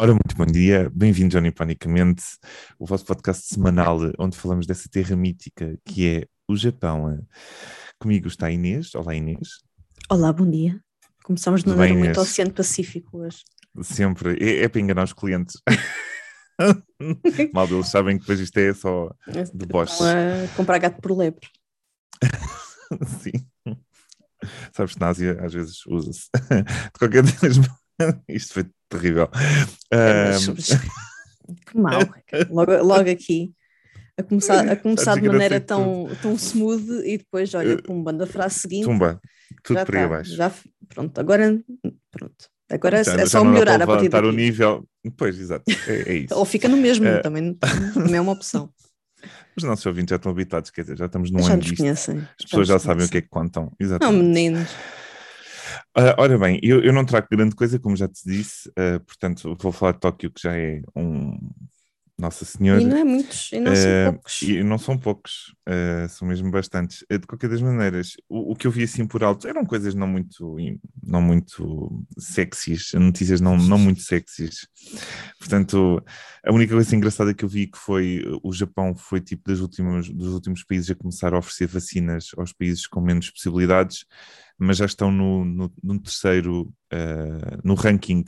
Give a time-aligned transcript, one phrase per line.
[0.00, 2.22] Ora, muito bom dia, bem-vindos ao Niponicamente,
[2.78, 7.20] o vosso podcast semanal onde falamos dessa terra mítica que é o Japão.
[7.98, 8.94] Comigo está a Inês.
[8.94, 9.58] Olá, Inês.
[10.08, 10.80] Olá, bom dia.
[11.24, 12.20] Começamos de maneira muito?
[12.20, 13.38] Oceano Pacífico hoje.
[13.82, 15.60] Sempre, é, é para enganar os clientes.
[17.52, 19.10] Mal eles sabem que depois isto é só
[19.52, 19.98] deboche.
[19.98, 20.06] Vão
[20.44, 21.48] a comprar gato por lebre.
[23.20, 23.44] Sim.
[24.72, 26.28] Sabes que na Ásia às vezes usa-se.
[26.38, 27.87] De qualquer maneira,
[28.28, 29.28] isto foi terrível.
[29.90, 30.68] É, mas-
[31.66, 32.00] que mal,
[32.50, 33.52] logo, logo aqui.
[34.18, 38.26] A começar, a começar de não maneira tão, tão smooth e depois, olha, pumba, da
[38.26, 38.84] frase seguinte.
[38.84, 39.20] tumba,
[39.62, 40.34] tudo já por aí tá, abaixo.
[40.34, 40.52] já
[40.88, 41.60] pronto, agora
[42.10, 42.48] pronto.
[42.70, 44.36] Agora é, Já- é já só não melhorar a partir levantar o daqui.
[44.36, 44.84] nível.
[45.16, 46.34] Pois, exato, é, é isso.
[46.34, 47.54] Ou fica no mesmo, Eh, também,
[47.94, 48.70] também é uma opção.
[49.56, 51.78] Os nossos ouvintes já estão habituados, quer dizer, já estamos num já ano nos disto.
[51.82, 52.18] conhecem.
[52.18, 53.64] As pessoas já nos sabem o que é que contam.
[53.64, 54.24] Não, Exatamente.
[54.24, 54.70] meninos.
[56.00, 59.56] Ah, ora bem, eu, eu não trago grande coisa, como já te disse, ah, portanto
[59.60, 61.36] vou falar de Tóquio, que já é um.
[62.18, 62.82] Nossa Senhora.
[62.82, 64.42] E não é muitos, e não são Ah, poucos.
[64.42, 67.04] e não são poucos, ah, são mesmo bastantes.
[67.08, 69.94] Ah, de qualquer das maneiras, o, o que eu vi assim por alto eram coisas
[69.94, 70.56] não muito,
[71.00, 74.66] não muito sexys, notícias não, não muito sexys.
[75.38, 76.02] Portanto,
[76.44, 80.08] a única coisa engraçada que eu vi que foi o Japão foi tipo das últimas,
[80.08, 84.04] dos últimos países a começar a oferecer vacinas aos países com menos possibilidades,
[84.58, 88.24] mas já estão no, no, no terceiro, ah, no ranking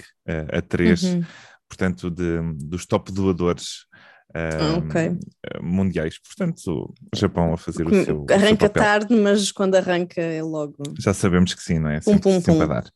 [0.53, 1.25] a três Uhum.
[1.71, 3.87] Portanto, de, dos top doadores
[4.35, 5.19] Ah, ah, ok.
[5.63, 6.19] mundiais.
[6.19, 10.43] Portanto, o Japão a fazer o seu, o seu arranca tarde, mas quando arranca é
[10.43, 10.77] logo.
[10.99, 12.01] Já sabemos que sim, não é?
[12.01, 12.63] Sempre, pum, sempre pum.
[12.63, 12.91] a dar.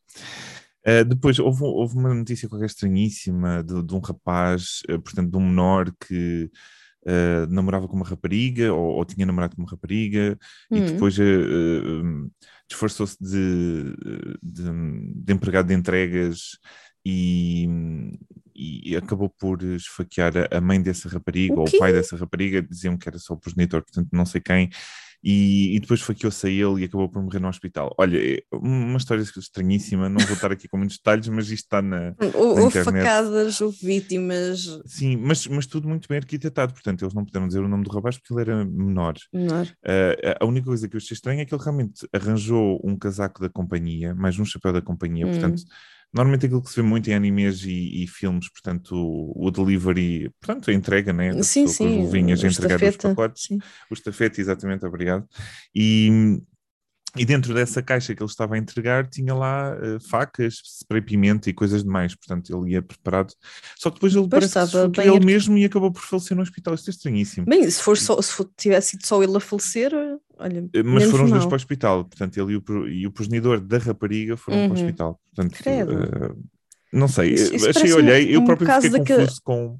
[0.86, 5.36] Ah, depois houve, houve uma notícia qualquer estranhíssima de, de um rapaz, ah, portanto, de
[5.36, 6.50] um menor que
[7.06, 10.38] ah, namorava com uma rapariga ou, ou tinha namorado com uma rapariga
[10.70, 10.86] e Hum.
[10.86, 12.28] depois ah, ah,
[12.68, 13.94] disfarçou-se de,
[14.42, 14.64] de,
[15.24, 16.58] de empregado de entregas
[17.04, 17.68] e,
[18.54, 22.96] e acabou por esfaquear a, mãe dessa rapariga O ou o pai dessa rapariga, diziam
[22.96, 24.70] que era só o progenitor, portanto não sei quem,
[25.26, 27.94] e, e depois esfaqueou-se a ele e acabou por morrer no hospital.
[27.98, 31.80] Olha, é uma história estranhíssima, não vou estar aqui com muitos detalhes, mas isto está
[31.80, 33.04] na, Houve houve internet.
[33.04, 34.80] facadas, houve vítimas.
[34.84, 37.90] Sim, mas, mas tudo muito bem arquitetado, portanto, eles não puderam dizer o nome do
[37.90, 39.14] rapaz porque ele era menor.
[39.32, 39.66] Menor.
[39.66, 43.40] Uh, a única coisa que eu achei estranha é que ele realmente arranjou um casaco
[43.40, 45.30] da companhia, mais um chapéu da companhia, Hum.
[45.30, 45.62] portanto,
[46.14, 50.30] normalmente aquilo que se vê muito em animes e, e filmes, portanto, o, o delivery,
[50.40, 51.34] portanto, a entrega, né?
[51.34, 51.98] da Sim, pessoa com sim.
[51.98, 53.58] as luvinhas a entregar os pacotes, sim.
[53.90, 55.26] o estafete, exatamente, obrigado.
[55.74, 56.40] E,
[57.16, 61.48] e dentro dessa caixa que ele estava a entregar tinha lá uh, facas, spray pimenta
[61.48, 63.32] e coisas demais, portanto ele ia preparado.
[63.76, 66.74] Só que depois ele Pois, parece que ele mesmo e acabou por falecer no hospital.
[66.74, 67.46] Isto é estranhíssimo.
[67.46, 69.92] Bem, se, for só, se for, tivesse sido só ele a falecer,
[70.38, 70.62] olha.
[70.62, 73.60] Uh, Mas foram os dois para o hospital, portanto ele e o, e o progenitor
[73.60, 74.72] da rapariga foram para o Uhum.
[74.82, 75.20] hospital.
[75.34, 75.92] Portanto, Credo.
[75.94, 76.44] uh,
[76.92, 79.78] não sei, Isso- isso achei, parece um- olhei, eu um próprio caso fiquei confuso com...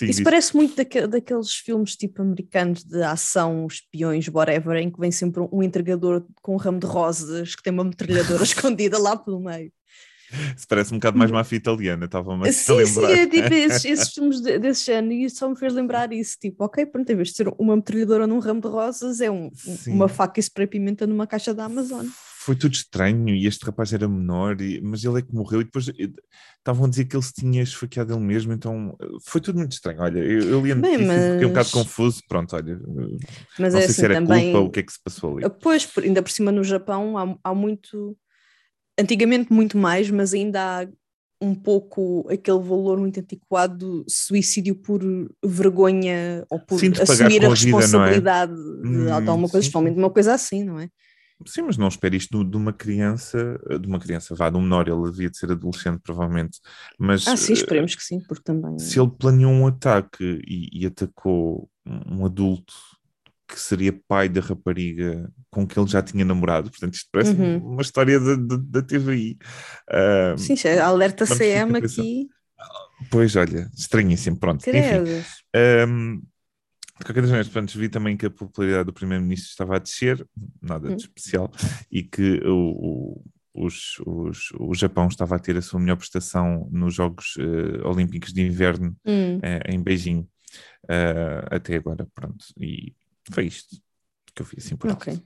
[0.00, 0.24] Sim, Isso diz.
[0.24, 5.46] parece muito daque- daqueles filmes tipo americanos de ação, espiões, whatever, em que vem sempre
[5.52, 9.70] um entregador com um ramo de rosas que tem uma metralhadora escondida lá pelo meio.
[10.56, 13.10] Isso parece um bocado mais máfia italiana, estava-me a Sim, sim, lembrar.
[13.10, 16.38] é tipo esses, esses filmes de- desse género e isso só me fez lembrar isso.
[16.40, 19.50] Tipo, ok, pronto, em vez de ser uma metralhadora num ramo de rosas, é um,
[19.88, 22.06] uma faca e spray pimenta numa caixa da Amazon.
[22.50, 25.64] Foi tudo estranho e este rapaz era menor, e- mas ele é que morreu e
[25.64, 25.92] depois eh,
[26.58, 29.70] estavam a dizer que ele se tinha esfaqueado ele mesmo, então eh, foi tudo muito
[29.70, 30.00] estranho.
[30.00, 33.16] Olha, eu, eu li a notícia e fiquei um bocado mas- confuso, pronto, olha, eh,
[33.56, 34.50] Mas não é sei assim se era também.
[34.52, 35.46] culpa, o que é que se passou ali.
[35.62, 38.16] Pois, ainda por cima no Japão há, há muito.
[38.98, 40.88] Antigamente muito mais, mas ainda há
[41.40, 45.00] um pouco aquele valor muito antiquado suicídio por
[45.44, 47.48] vergonha ou por assumir a é?
[47.50, 50.88] responsabilidade de, Hum, alguma coisa, especialmente uma coisa assim, não é?
[51.46, 54.88] Sim, mas não espero isto de, uma criança, de uma criança, vá, de um menor,
[54.88, 56.58] ele devia de ser adolescente, provavelmente.
[56.98, 58.78] Mas Ah, sim, eh, esperemos que sim, porque também.
[58.78, 62.74] se ele planeou um ataque e, e atacou um um adulto
[63.48, 67.58] que seria pai da rapariga com que ele já tinha namorado, portanto, isto parece Uhum.
[67.72, 69.38] uma história da, TVI.
[69.90, 72.28] Ah, Sim, alerta CM aqui.
[73.10, 74.60] Pois, olha, estranhíssimo, pronto.
[74.68, 75.26] Enfim, Credos.
[77.00, 80.24] De qualquer das maneiras, portanto, vi também que a popularidade do primeiro-ministro estava a descer,
[80.60, 80.96] nada de Hum.
[80.98, 81.50] especial,
[81.90, 83.22] e que o,
[83.54, 87.86] o, os, os, o Japão estava a ter a sua melhor prestação nos Jogos eh,
[87.88, 89.40] Olímpicos de Inverno Hum.
[89.42, 90.28] eh, em Beijing
[90.90, 92.44] eh, até agora, pronto.
[92.60, 92.94] E
[93.32, 93.80] foi isto
[94.34, 95.10] que eu vi assim por alto.
[95.10, 95.18] Ok.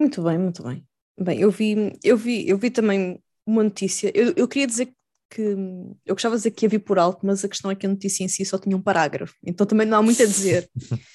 [0.00, 0.84] Muito bem, muito bem.
[1.20, 4.10] Bem, eu vi, eu vi, eu vi também uma notícia.
[4.14, 4.92] Eu, eu queria dizer
[5.30, 7.86] que eu gostava de dizer que ia vir por alto, mas a questão é que
[7.86, 10.68] a notícia em si só tinha um parágrafo, então também não há muito a dizer.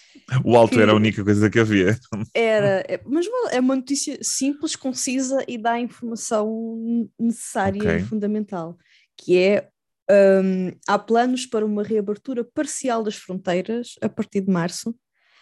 [0.45, 2.00] O alto que- era a única coisa que havia.
[2.33, 7.95] Era, é- mas é uma notícia simples, concisa e dá a informação necessária Ok.
[7.98, 8.77] e fundamental,
[9.18, 9.69] que é
[10.12, 14.94] Um, há planos para uma reabertura parcial das fronteiras a partir de março.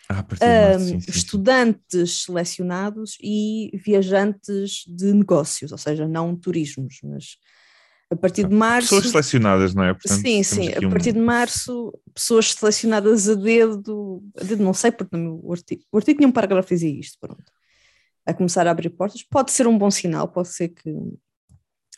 [0.07, 1.11] Ah, partir de março, Um, sim, sim.
[1.11, 7.37] estudantes selecionados e viajantes de negócios, ou seja, não turismos, mas
[8.11, 8.89] a partir de março.
[8.89, 9.93] Pessoas selecionadas, não é?
[9.93, 14.73] Portanto, sim, sim, a um- partir de março, pessoas selecionadas a dedo, a dedo não
[14.73, 17.43] sei, porque no meu artigo, o artigo tinha um parágrafo que dizia isto, pronto.
[18.25, 20.89] A começar a abrir portas, pode ser um bom sinal, pode ser que.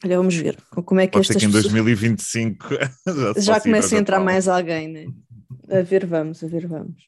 [0.06, 2.68] Olha, vamos ver como é que Pode ser estas que em pessoas 2025
[3.08, 5.06] já, se já ir começa a entrar mais alguém, né?
[5.70, 7.08] A ver, vamos, a ver, vamos.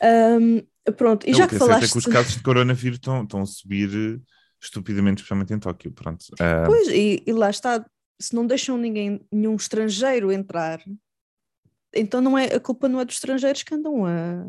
[0.00, 0.60] Ahm,
[0.96, 1.84] pronto, e Não, já o que é falaste.
[1.84, 4.20] é que os casos de coronavírus estão, estão a subir eh,
[4.62, 5.90] estupidamente, especialmente em Tóquio.
[5.92, 6.24] Pronto.
[6.40, 7.84] Ah, Pois, e, e lá está,
[8.20, 10.80] se não deixam ninguém, nenhum estrangeiro entrar,
[11.94, 14.44] então não é, a culpa não é dos estrangeiros que andam a,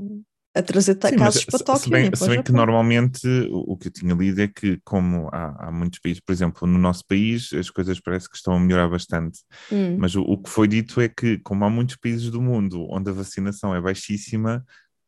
[0.56, 1.84] a trazer Sim, casos para Tóquio.
[1.84, 4.80] Se bem, para se bem que normalmente o, o que eu tinha lido é que,
[4.84, 8.54] como há, há muitos países, por exemplo, no nosso país, as coisas parece que estão
[8.54, 9.40] a melhorar bastante.
[9.72, 12.86] Hum, Mas o, o que foi dito é que, como há muitos países do mundo
[12.90, 14.66] onde a vacinação é baixíssima,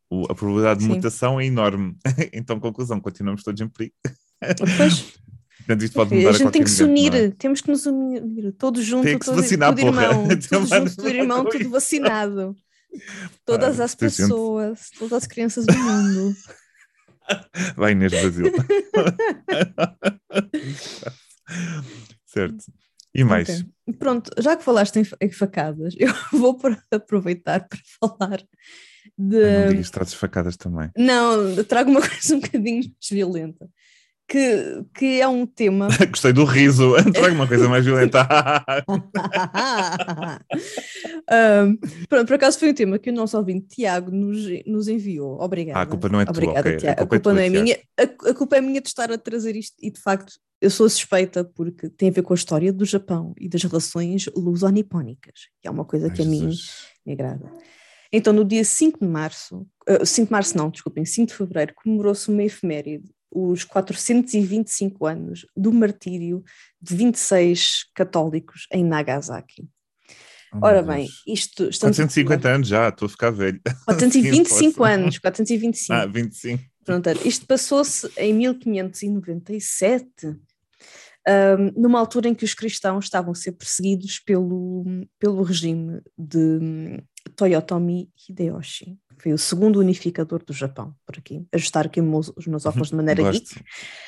[0.10, 0.96] o- a probabilidade de Sim.
[0.96, 1.96] mutação é enorme.
[2.34, 3.94] então, conclusão, continuamos todos em perigo.
[4.78, 5.04] Pois,
[5.66, 7.32] Portanto, isto pode a mudar a, gente tem que se unir, é?
[7.32, 10.04] temos que nos unir, todos juntos, Tem que se tudo, vacinar, tudo porra.
[10.04, 12.56] irmão, tudo junto, tudo irmão, tudo vacinado.
[13.46, 14.22] Todas Ah, as muita gente.
[14.22, 16.36] pessoas, todas as crianças do mundo.
[17.78, 18.52] Vai Inês Brasil.
[22.26, 22.66] certo.
[23.14, 23.50] E mais?
[23.50, 23.96] Ok.
[24.00, 26.58] Pronto, já que falaste em, em facadas, eu vou
[26.92, 28.38] aproveitar para falar
[29.18, 29.44] de.
[29.44, 30.90] Ai, Não digas que trazes facadas também.
[30.98, 33.70] Não, eu trago uma coisa um bocadinho mais violenta,
[34.32, 35.90] que, que é um tema.
[36.10, 36.94] Gostei do riso.
[37.12, 38.26] Traga uma coisa mais violenta.
[41.32, 41.78] Um,
[42.10, 45.42] pronto, por acaso foi um tema que o nosso ouvinte Tiago nos, nos enviou.
[45.42, 45.80] Obrigada.
[45.80, 46.74] Ah, a culpa não é tua, Obrigada, ok.
[46.74, 46.94] A Tiago.
[46.94, 47.64] A culpa é culpa, tua, não é Tiago.
[47.64, 47.80] minha.
[47.98, 50.90] A, a culpa é minha de estar a trazer isto e de facto eu sou
[50.90, 55.68] suspeita porque tem a ver com a história do Japão e das relações luso-nipónicas, que
[55.68, 56.70] é uma coisa Ai, que a mim Jesus.
[57.06, 57.50] me agrada.
[58.12, 61.74] Então, no dia 5 de março, uh, 5 de março não, desculpem, 5 de fevereiro,
[61.76, 66.44] comemorou-se uma efeméride, os 425 anos do martírio
[66.82, 69.68] de 26 católicos em Nagasaki.
[70.54, 71.70] Oh, Ora bem, isto...
[71.70, 73.62] Estamos a 450 falar- anos já, estou a ficar velho.
[73.86, 74.84] 425 posso.
[74.84, 75.94] anos, 425.
[75.94, 76.64] Ah, 25.
[76.84, 80.06] Pronto, isto passou-se em 1597,
[81.28, 84.84] ahm, numa altura em que os cristãos estavam a ser perseguidos pelo,
[85.20, 86.98] pelo regime de hum,
[87.36, 92.66] Toyotomi Hideyoshi, foi o segundo unificador do Japão, por aqui, ajustar aqui os meus- meus
[92.66, 93.40] óculos de maneira geek.
[93.54, 93.64] Gosto.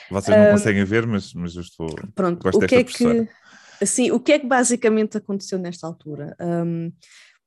[0.10, 1.88] Vocês não Ah, conseguem ver, mas, mas eu estou.
[2.16, 3.26] Pronto, Gosto o que é professora.
[3.26, 6.36] que assim, o que é que basicamente aconteceu nesta altura?
[6.40, 6.92] Um,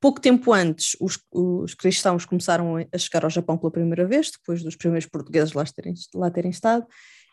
[0.00, 4.62] pouco tempo antes, os, os cristãos começaram a chegar ao Japão pela primeira vez, depois
[4.62, 6.86] dos primeiros portugueses lá terem, lá terem estado,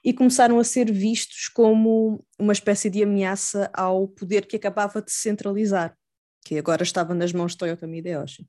[0.03, 5.11] e começaram a ser vistos como uma espécie de ameaça ao poder que acabava de
[5.11, 5.95] se centralizar,
[6.45, 8.47] que agora estava nas mãos de Toyotomi Hideyoshi.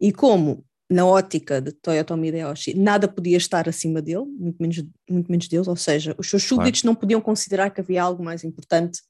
[0.00, 5.30] E como na ótica de Toyotomi Hideyoshi, nada podia estar acima dele, muito menos, muito
[5.30, 6.62] menos deles, ou seja, os seus Claro.
[6.64, 9.02] súditos não podiam considerar que havia algo mais importante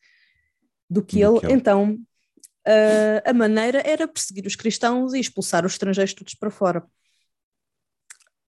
[0.90, 1.52] do que, ele, que ele.
[1.54, 1.96] então
[2.66, 6.84] ah, a maneira era perseguir os cristãos e expulsar os estrangeiros todos para fora.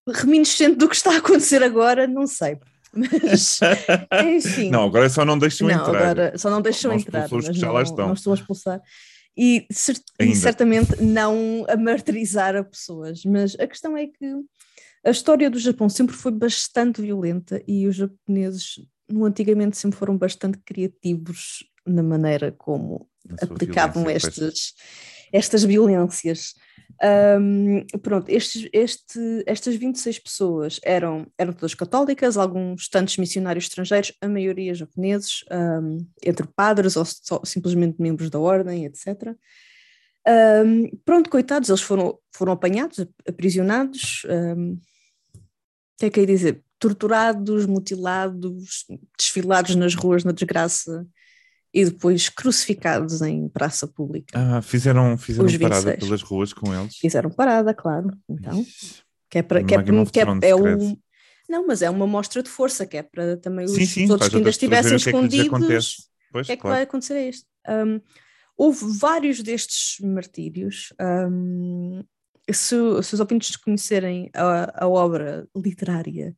[0.08, 2.58] Reminiscente do que está a acontecer agora, não sei.
[2.92, 3.60] Mas,
[4.26, 4.70] enfim.
[4.70, 5.96] Não, agora só não deixam Não, entrar.
[6.10, 8.06] agora só não deixam Não entrar, mas que já não, lá estão.
[8.08, 8.80] não estou a expulsar.
[9.36, 9.66] E,
[10.18, 14.34] e certamente não a martirizar a pessoas, mas a questão é que
[15.04, 20.16] a história do Japão sempre foi bastante violenta e os japoneses no antigamente sempre foram
[20.16, 23.08] bastante criativos na maneira como
[23.40, 24.38] aplicavam violência, pois.
[24.38, 24.74] estas,
[25.32, 26.54] estas violências.
[27.02, 34.12] Ahm, pronto, estes, este, estas 26 pessoas eram, eram todas católicas, alguns tantos missionários estrangeiros,
[34.20, 39.36] a maioria japoneses, ahm, entre padres ou só- simplesmente membros da ordem, etc.
[40.26, 44.78] Ahm, pronto, coitados, eles foram, foram apanhados, aprisionados, o
[45.98, 46.62] que é que ia dizer?
[46.78, 48.86] Torturados, mutilados,
[49.18, 51.06] desfilados nas ruas na desgraça
[51.72, 54.32] e depois crucificados em praça pública.
[54.36, 56.04] Ah, fizeram, fizeram Os parada 26.
[56.04, 56.96] pelas ruas com eles.
[56.96, 58.10] Fizeram parada, claro.
[58.28, 59.02] Então, Ixi.
[59.30, 60.96] que é para que é, que é, é um
[61.48, 64.10] Não, mas é uma mostra de força, que é para também os, Sim, sim, os
[64.10, 66.10] outros que ainda estivessem é escondidos.
[66.34, 66.76] O que é que claro.
[66.76, 67.46] vai acontecer a este?
[67.68, 68.00] Um,
[68.56, 70.92] houve vários destes martírios.
[71.00, 72.02] um,
[72.52, 76.36] se, se os ouvintes conhecerem a, a obra literária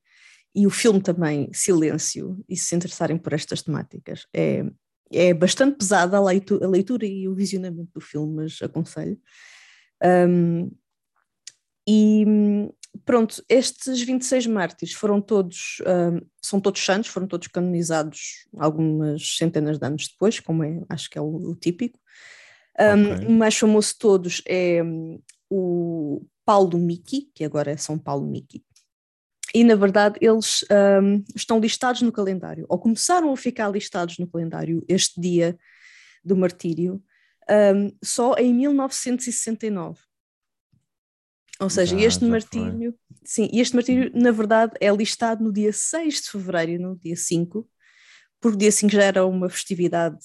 [0.55, 4.65] e o filme também, Silêncio, e se interessarem por estas temáticas, é,
[5.12, 9.19] é bastante pesada a leitura, a leitura e o visionamento do filme, mas aconselho.
[10.02, 10.71] Um,
[11.88, 12.25] e
[13.04, 19.78] pronto, estes 26 mártires foram todos, um, são todos santos, foram todos canonizados algumas centenas
[19.78, 21.99] de anos depois, como é, acho que é o, o típico.
[22.78, 23.26] Um, okay.
[23.26, 28.26] O mais famoso de todos é um, o Paulo Miki, que agora é São Paulo
[28.26, 28.64] Miki.
[29.54, 30.64] E, na verdade, eles
[31.02, 35.59] um, estão listados no calendário, ou começaram a ficar listados no calendário este dia
[36.25, 37.02] do martírio,
[37.76, 40.00] um, só em 1969.
[41.61, 43.16] Ou seja, já, este já martírio, foi.
[43.25, 47.68] sim, este martírio, na verdade, é listado no dia 6 de fevereiro, no dia 5,
[48.40, 50.18] porque o dia 5 já era uma festividade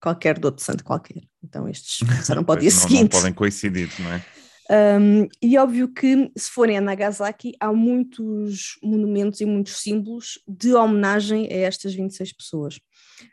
[0.00, 1.22] qualquer de outro santo qualquer.
[1.42, 3.14] Então estes passaram para o dia não, seguinte.
[3.14, 4.24] Não podem coincidir, não é?
[4.70, 10.72] Um, e óbvio que, se forem a Nagasaki, há muitos monumentos e muitos símbolos de
[10.74, 12.80] homenagem a estas 26 pessoas.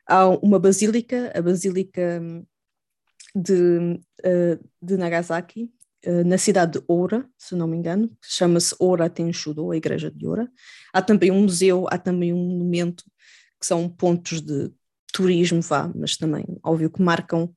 [0.07, 2.21] Há uma basílica, a Basílica
[3.33, 5.71] de, uh, de Nagasaki,
[6.05, 10.27] uh, na cidade de Oura, se não me engano, chama-se Oura Tenshudo, a Igreja de
[10.27, 10.51] Oura.
[10.91, 13.05] Há também um museu, há também um monumento,
[13.59, 14.71] que são pontos de
[15.13, 17.53] turismo, vá, mas também, óbvio, que marcam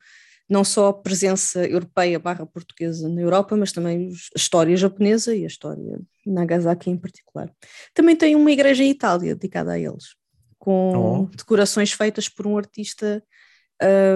[0.49, 5.45] não só a presença europeia barra portuguesa na Europa, mas também a história japonesa e
[5.45, 7.51] a história Nagasaki em particular.
[7.93, 10.15] Também tem uma igreja em Itália dedicada a eles,
[10.59, 11.37] com oh.
[11.37, 13.23] decorações feitas por um artista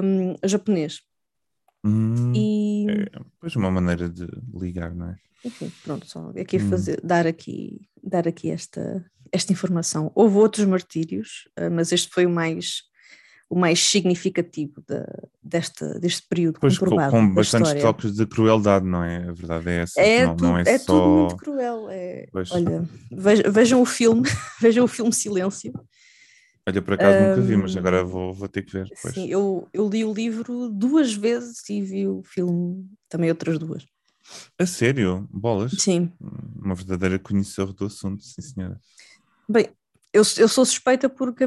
[0.05, 1.01] um, japonês.
[1.85, 2.87] Hum, e...
[2.91, 5.17] É, pois uma maneira de ligar, não é?
[5.45, 6.69] Enfim, pronto, só aqui hum.
[6.69, 10.11] fazer, dar aqui, dar aqui esta, esta informação.
[10.15, 12.83] Houve outros martírios, eh, mas este foi o mais
[13.51, 15.03] o mais significativo de,
[15.43, 17.13] deste, deste período pois, comprovado.
[17.13, 17.83] Com, com bastantes história.
[17.83, 19.29] toques de crueldade, não é?
[19.29, 20.01] A verdade é essa.
[20.01, 20.85] É, não, tudo, não é, é só...
[20.93, 21.87] tudo muito cruel.
[21.91, 22.89] É, olha,
[23.51, 24.23] vejam, o filme,
[24.61, 25.73] vejam o filme Silêncio.
[26.69, 28.85] Olha, por acaso um, nunca vi, mas agora vou, vou ter que ver.
[28.85, 29.15] Depois.
[29.15, 33.87] Sim, eu, eu li o livro duas vezes e vi o filme também outras duas.
[34.59, 35.27] A sério?
[35.31, 35.73] Bolas?
[35.79, 36.13] Sim.
[36.21, 38.79] Uma verdadeira conhecedora do assunto, sim senhora.
[39.49, 39.69] Bem,
[40.13, 41.47] eu, eu sou suspeita porque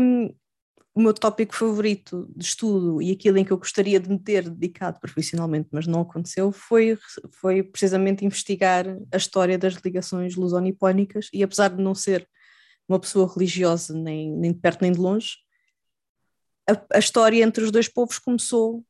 [0.93, 4.49] o meu tópico favorito de estudo e aquilo em que eu gostaria de me ter
[4.49, 6.97] dedicado profissionalmente, mas não aconteceu, foi,
[7.31, 12.27] foi precisamente investigar a história das ligações lusonipónicas e apesar de não ser
[12.87, 15.37] uma pessoa religiosa nem, nem de perto nem de longe,
[16.69, 18.83] a, a história entre os dois povos começou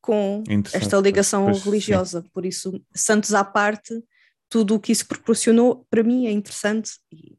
[0.00, 2.28] com esta ligação pois, religiosa, sim.
[2.32, 4.00] por isso, santos à parte,
[4.48, 7.37] tudo o que isso proporcionou para mim é interessante e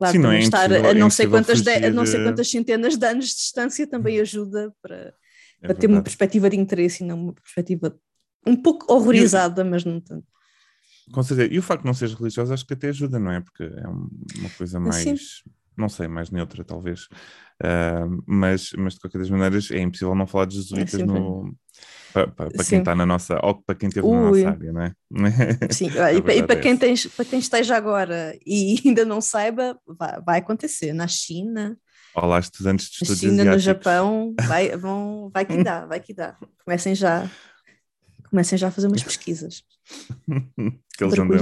[0.00, 2.96] Claro, Sim, não é estar a não, sei quantas de, a não sei quantas centenas
[2.96, 5.12] de anos de distância também ajuda para,
[5.60, 7.94] é para ter uma perspectiva de interesse e não uma perspectiva
[8.46, 10.26] um pouco horrorizada, mas não tanto.
[11.12, 11.52] Com certeza.
[11.52, 13.42] E o facto de não seres religiosa acho que até ajuda, não é?
[13.42, 15.50] Porque é uma coisa mais, Sim.
[15.76, 17.04] Não sei, mais neutra talvez.
[17.62, 21.54] Uh, mas, mas de qualquer das maneiras é impossível não falar de jesuítas é no,
[22.12, 24.82] para, para, para quem está na nossa, ou para quem esteve na nossa área, não
[24.82, 24.94] é?
[25.70, 29.20] Sim, e, para, e para, é quem tens, para quem esteja agora e ainda não
[29.20, 31.76] saiba, vai, vai acontecer na China.
[32.14, 33.54] Olá, estudantes de estudos China, asiáticos.
[33.54, 36.36] no Japão, vai, vão, vai que dá, vai que dá.
[36.64, 37.30] Comecem já,
[38.28, 39.62] comecem já a fazer umas pesquisas.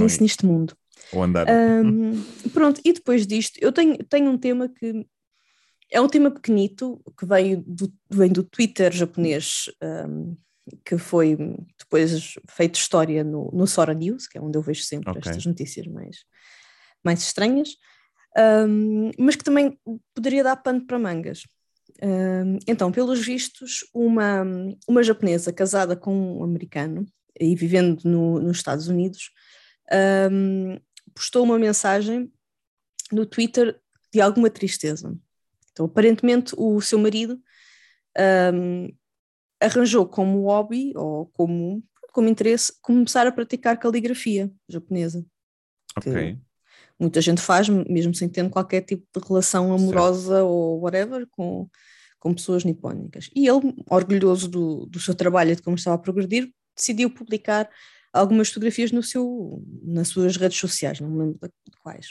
[0.05, 0.75] isso neste mundo.
[1.13, 1.47] Ou andar.
[1.49, 2.21] Um,
[2.53, 5.05] pronto, e depois disto, eu tenho, tenho um tema que
[5.91, 10.35] é um tema pequenito, que veio do, vem do Twitter japonês, um,
[10.85, 11.35] que foi
[11.79, 15.23] depois feito história no, no Sora News, que é onde eu vejo sempre okay.
[15.25, 16.17] estas notícias mais,
[17.03, 17.75] mais estranhas,
[18.67, 19.79] um, mas que também
[20.13, 21.41] poderia dar pano para mangas.
[22.01, 24.45] Um, então, pelos vistos, uma,
[24.87, 27.05] uma japonesa casada com um americano
[27.39, 29.31] e vivendo no, nos Estados Unidos
[30.31, 30.79] um,
[31.13, 32.31] postou uma mensagem
[33.11, 33.79] no Twitter
[34.11, 35.15] de alguma tristeza.
[35.71, 37.39] Então, aparentemente, o seu marido
[39.61, 45.25] arranjou como hobby ou como, como interesse começar a praticar caligrafia japonesa.
[45.97, 46.37] Ok.
[46.99, 50.45] Muita gente faz, mesmo sem ter qualquer tipo de relação amorosa certo.
[50.45, 51.69] ou whatever com,
[52.19, 53.29] com pessoas nipónicas.
[53.33, 57.69] E ele, orgulhoso do, do seu trabalho e de como estava a progredir, decidiu publicar
[58.13, 62.07] algumas fotografias no seu, nas suas redes sociais, não me lembro de quais.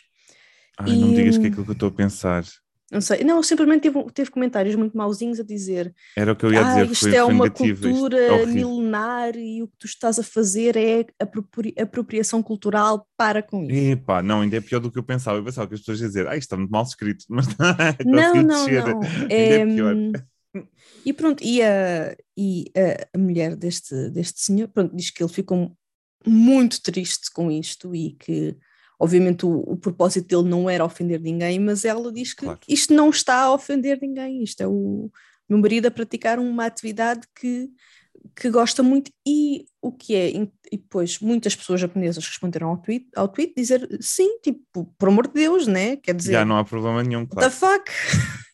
[0.79, 2.45] Ai, e, não me digas que é aquilo que eu estou a pensar.
[2.91, 6.53] Não sei, não, simplesmente teve, teve comentários muito mauzinhos a dizer Era o que eu
[6.55, 9.77] ia dizer, ah, isto foi, é foi uma negativo, cultura é milenar e o que
[9.79, 11.05] tu estás a fazer é
[11.83, 13.93] apropriação cultural, para com isso.
[13.93, 15.37] Epá, não, ainda é pior do que eu pensava.
[15.37, 17.47] Eu pensava que as pessoas iam dizer, ah, isto está muito mal escrito, mas
[18.07, 18.87] não, não, descer.
[18.87, 19.01] não.
[19.29, 19.95] É, é pior.
[21.05, 22.73] E pronto, e a, e
[23.15, 25.77] a mulher deste, deste senhor, pronto, diz que ele ficou
[26.29, 28.57] muito triste com isto e que
[29.01, 32.59] Obviamente o, o, propósito dele não era ofender ninguém, mas ela diz que claro.
[32.69, 35.09] isto não está a ofender ninguém, isto é o
[35.49, 37.71] meu marido a praticar uma atividade que,
[38.35, 43.07] que gosta muito e o que é, e depois muitas pessoas japonesas responderam ao tweet,
[43.15, 45.95] ao tweet dizer sim, tipo, por amor de Deus, né?
[45.97, 46.33] Quer dizer...
[46.33, 47.49] Já não há problema nenhum, claro.
[47.49, 47.91] What the fuck?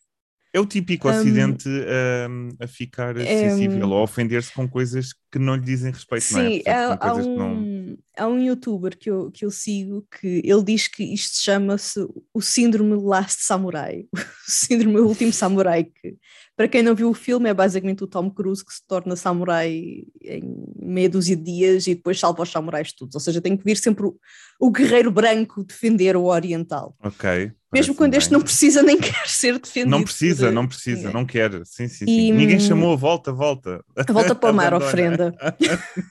[0.54, 5.36] É o típico Ocidente um, a ficar é, sensível ou a ofender-se com coisas que
[5.36, 6.48] não lhe dizem respeito, sim, é?
[6.48, 7.98] Sim, há, há, um, não...
[8.16, 12.40] há um youtuber que eu, que eu sigo que ele diz que isto chama-se o
[12.40, 16.16] síndrome Last Samurai, o síndrome Último Samurai, que
[16.56, 20.04] para quem não viu o filme é basicamente o Tom Cruise que se torna samurai
[20.22, 20.42] em
[20.76, 23.76] meia dúzia de dias e depois salva os samurais todos, ou seja, tem que vir
[23.76, 24.16] sempre o,
[24.60, 26.94] o guerreiro branco defender o oriental.
[27.02, 27.50] Ok.
[27.74, 28.18] Mesmo quando bem.
[28.18, 29.90] este não precisa nem quer ser defendido.
[29.90, 31.50] Não precisa, não precisa, não quer.
[31.66, 32.28] Sim, sim, sim.
[32.28, 33.84] E, Ninguém chamou a volta, volta.
[34.08, 35.34] Volta para o mar, ofrenda.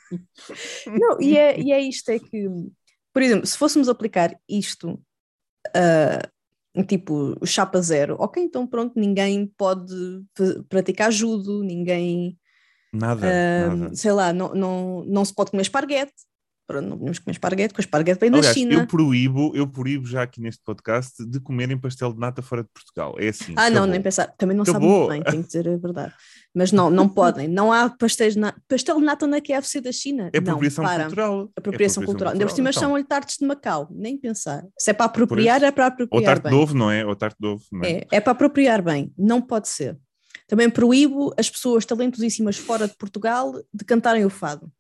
[0.88, 2.48] não, e é, e é isto, é que,
[3.14, 5.00] por exemplo, se fôssemos aplicar isto,
[5.70, 9.96] uh, tipo, chapa zero, ok, então pronto, ninguém pode
[10.70, 12.38] praticar judo, ninguém...
[12.92, 13.96] Nada, uh, nada.
[13.96, 16.14] Sei lá, não, não, não se pode comer esparguete,
[16.66, 18.74] Pronto, não podemos comer esparguete, porque o esparguete vem Aliás, da China.
[18.74, 22.70] Eu proíbo, eu proíbo já aqui neste podcast de comerem pastel de nata fora de
[22.74, 23.16] Portugal.
[23.20, 23.54] É assim.
[23.58, 23.82] Ah, acabou.
[23.82, 24.28] não, nem pensar.
[24.38, 24.82] Também não acabou.
[24.82, 26.14] sabem muito bem, tenho que dizer a verdade.
[26.56, 27.50] Mas não, não podem.
[27.50, 28.62] Não há pastéis de nata.
[28.68, 30.30] Pastel de nata na KFC da China.
[30.32, 31.04] É apropriação não, cultural.
[31.04, 32.34] Apropriação, é apropriação cultural.
[32.34, 32.82] Ainda por cima então.
[32.82, 33.90] chamam-lhe tartes de Macau.
[33.92, 34.64] Nem pensar.
[34.80, 36.22] Se é para apropriar, é para apropriar.
[36.22, 36.52] Ou tarte bem.
[36.52, 37.06] de ovo, não é?
[37.06, 37.92] Ou tarte de ovo, não é?
[37.92, 39.14] É, é para apropriar bem.
[39.18, 39.98] Não pode ser.
[40.48, 44.72] Também proíbo as pessoas talentosíssimas fora de Portugal de cantarem o fado.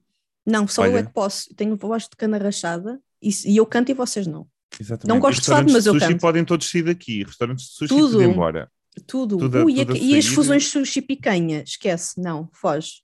[0.45, 0.91] Não, só Olha.
[0.91, 1.53] eu é que posso.
[1.55, 4.47] Tenho voz de cana rachada e, e eu canto e vocês não.
[4.79, 5.07] Exatamente.
[5.07, 6.19] Não gosto de fado, mas eu canto.
[6.19, 7.23] podem todos sair daqui.
[7.23, 8.69] Restaurantes de sushi tudo, tudo embora.
[9.07, 9.37] Tudo.
[9.37, 11.63] tudo, Ui, tudo e, e as fusões sushi picanha?
[11.63, 12.19] Esquece.
[12.19, 13.01] Não, foge.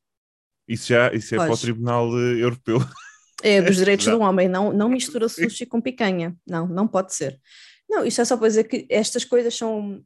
[0.67, 2.79] Isso já isso é para o Tribunal eh, Europeu.
[3.41, 4.47] É, dos direitos do homem.
[4.47, 6.35] Não, não mistura sushi com picanha.
[6.47, 7.39] Não, não pode ser.
[7.89, 10.03] Não, isto é só para dizer que estas coisas são,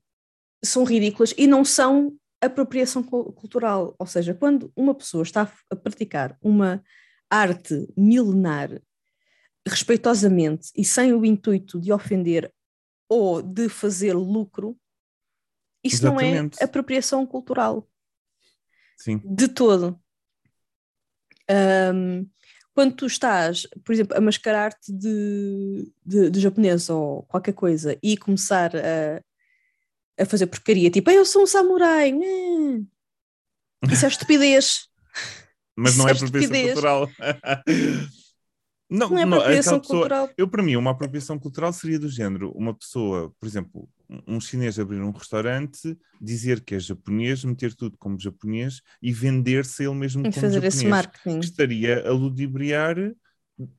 [0.63, 3.95] são ridículas e não são apropriação cultural.
[3.99, 6.81] Ou seja, quando uma pessoa está a praticar uma
[7.33, 8.81] arte milenar
[9.67, 12.53] respeitosamente e sem o intuito de ofender
[13.09, 14.77] ou de fazer lucro,
[15.83, 16.57] isso Exatamente.
[16.57, 17.87] não é apropriação cultural.
[18.97, 19.21] Sim.
[19.23, 19.99] De todo.
[21.49, 22.29] Um,
[22.73, 28.17] quando tu estás, por exemplo, a mascarar-te de, de, de, japonês ou qualquer coisa e
[28.17, 29.21] começar a,
[30.19, 32.11] a fazer porcaria, tipo, eu sou um samurai,
[33.91, 34.87] isso é estupidez.
[35.75, 37.09] Mas não é apropriação cultural.
[38.89, 40.29] Não, não é apropriação pessoa, cultural.
[40.37, 43.89] Eu, para mim, uma apropriação cultural seria do género: uma pessoa, por exemplo,
[44.27, 49.83] um chinês abrir um restaurante, dizer que é japonês, meter tudo como japonês e vender-se
[49.83, 50.75] ele mesmo e como fazer japonês.
[50.75, 51.39] Esse marketing.
[51.39, 52.95] Estaria a ludibriar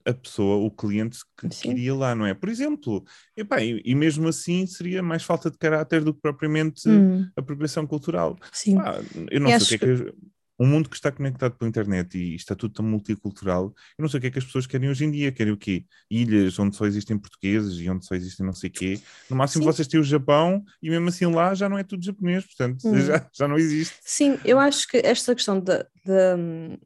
[0.04, 2.34] a pessoa, o cliente que, que iria lá, não é?
[2.34, 3.04] Por exemplo,
[3.36, 7.28] epá, e, e, mesmo assim seria mais falta de caráter do que propriamente hum.
[7.36, 8.36] apropriação cultural.
[8.52, 8.78] Sim.
[8.78, 10.14] Ah, eu não sei o que é que
[10.58, 14.18] um mundo que está conectado pela internet e está tudo tão multicultural, eu não sei
[14.18, 15.32] o que é que as pessoas querem hoje em dia.
[15.32, 15.84] Querem o quê?
[16.10, 19.00] Ilhas onde só existem portugueses e onde só existem não sei o quê.
[19.28, 19.70] No máximo Sim.
[19.70, 23.00] vocês têm o Japão e mesmo assim lá já não é tudo japonês, portanto hum.
[23.00, 23.96] já, já não existe.
[24.02, 26.36] Sim, eu acho que esta questão da, da,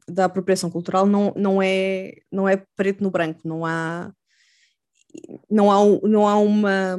[0.07, 4.11] da apropriação cultural não, não, é, não é preto no branco, não há,
[5.49, 6.97] não há, não há uma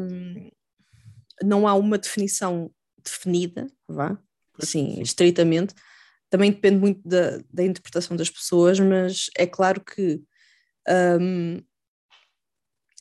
[1.42, 2.70] não há uma definição
[3.02, 4.18] definida, vá,
[4.60, 5.74] sim, estritamente,
[6.30, 10.22] também depende muito da, da interpretação das pessoas, mas é claro que
[11.20, 11.60] um,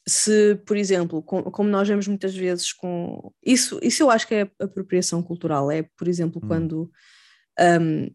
[0.08, 4.34] se, por exemplo, com, como nós vemos muitas vezes com isso, isso eu acho que
[4.34, 6.48] é apropriação cultural, é, por exemplo, hum.
[6.48, 6.92] quando
[7.60, 8.08] um,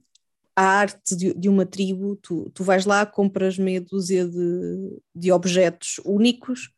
[0.57, 5.31] a arte de, de, uma tribo, tu, tu vais lá, compras meia dúzia de, de
[5.31, 6.71] objetos únicos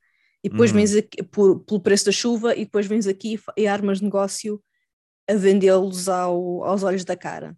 [0.44, 0.75] e depois hum.
[0.75, 4.62] vens aqui por, pelo preço da chuva e depois vens aqui e armas negócio
[5.29, 7.57] a vendê-los ao, aos olhos da cara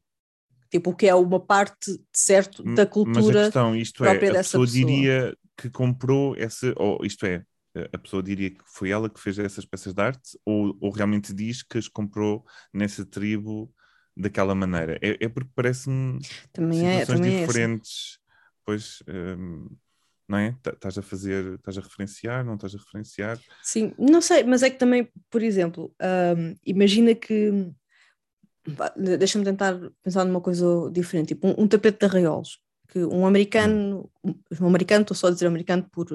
[0.71, 4.31] tipo, o que é uma parte, certo, da cultura Mas a questão, isto é, própria
[4.31, 4.67] a dessa pessoa.
[4.67, 7.45] diria que comprou essa, ou isto é,
[7.93, 11.33] a pessoa diria que foi ela que fez essas peças de arte, ou, ou realmente
[11.33, 13.73] diz que as comprou nessa tribo
[14.17, 14.99] daquela maneira.
[15.03, 16.19] É, é porque parece-me
[16.53, 18.21] também é, também é diferentes, é
[18.65, 19.03] pois...
[19.09, 19.67] Um,
[20.29, 20.55] não é?
[20.75, 23.41] Estás a fazer, estás a referenciar, não estás a referenciar?
[23.63, 25.91] Sim, não sei, mas é que também, por exemplo,
[26.37, 27.73] um, imagina que
[28.97, 34.11] deixa-me tentar pensar numa coisa diferente, tipo um, um tapete de arraiolos, que um americano,
[34.25, 36.07] um, um americano, estou só a dizer americano por,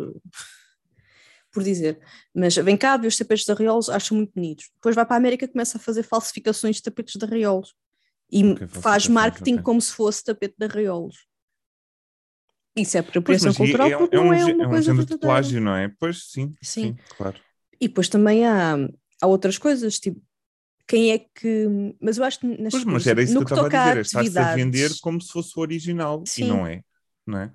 [1.52, 2.00] por dizer,
[2.34, 4.70] mas vem cá, vê os tapetes de arraiolos, acha muito bonitos.
[4.76, 7.76] Depois vai para a América e começa a fazer falsificações de tapetes de arraiolos
[8.32, 9.64] e okay, faz marketing okay.
[9.64, 11.28] como se fosse tapete de arraiolos.
[12.76, 14.94] Isso é apropriação pois, cultural é, porque é um, não é uma é um coisa
[14.94, 15.94] de plágio, não é?
[16.00, 17.40] Pois sim, sim, sim claro.
[17.80, 18.76] E depois também há,
[19.22, 20.20] há outras coisas, tipo
[20.88, 21.68] quem é que.
[22.02, 24.02] Mas eu acho que nas pois, mas era isso no que, eu estava a dizer,
[24.02, 26.44] está-se a vender como se fosse o original sim.
[26.44, 26.82] e não é,
[27.26, 27.52] não é?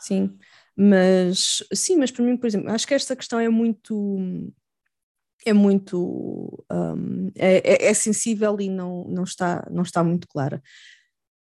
[0.00, 0.36] Sim,
[0.76, 4.52] mas sim, mas para mim, por exemplo, acho que esta questão é muito
[5.46, 10.62] é muito um, é, é, é, sensível e não, não, está, não está muito clara.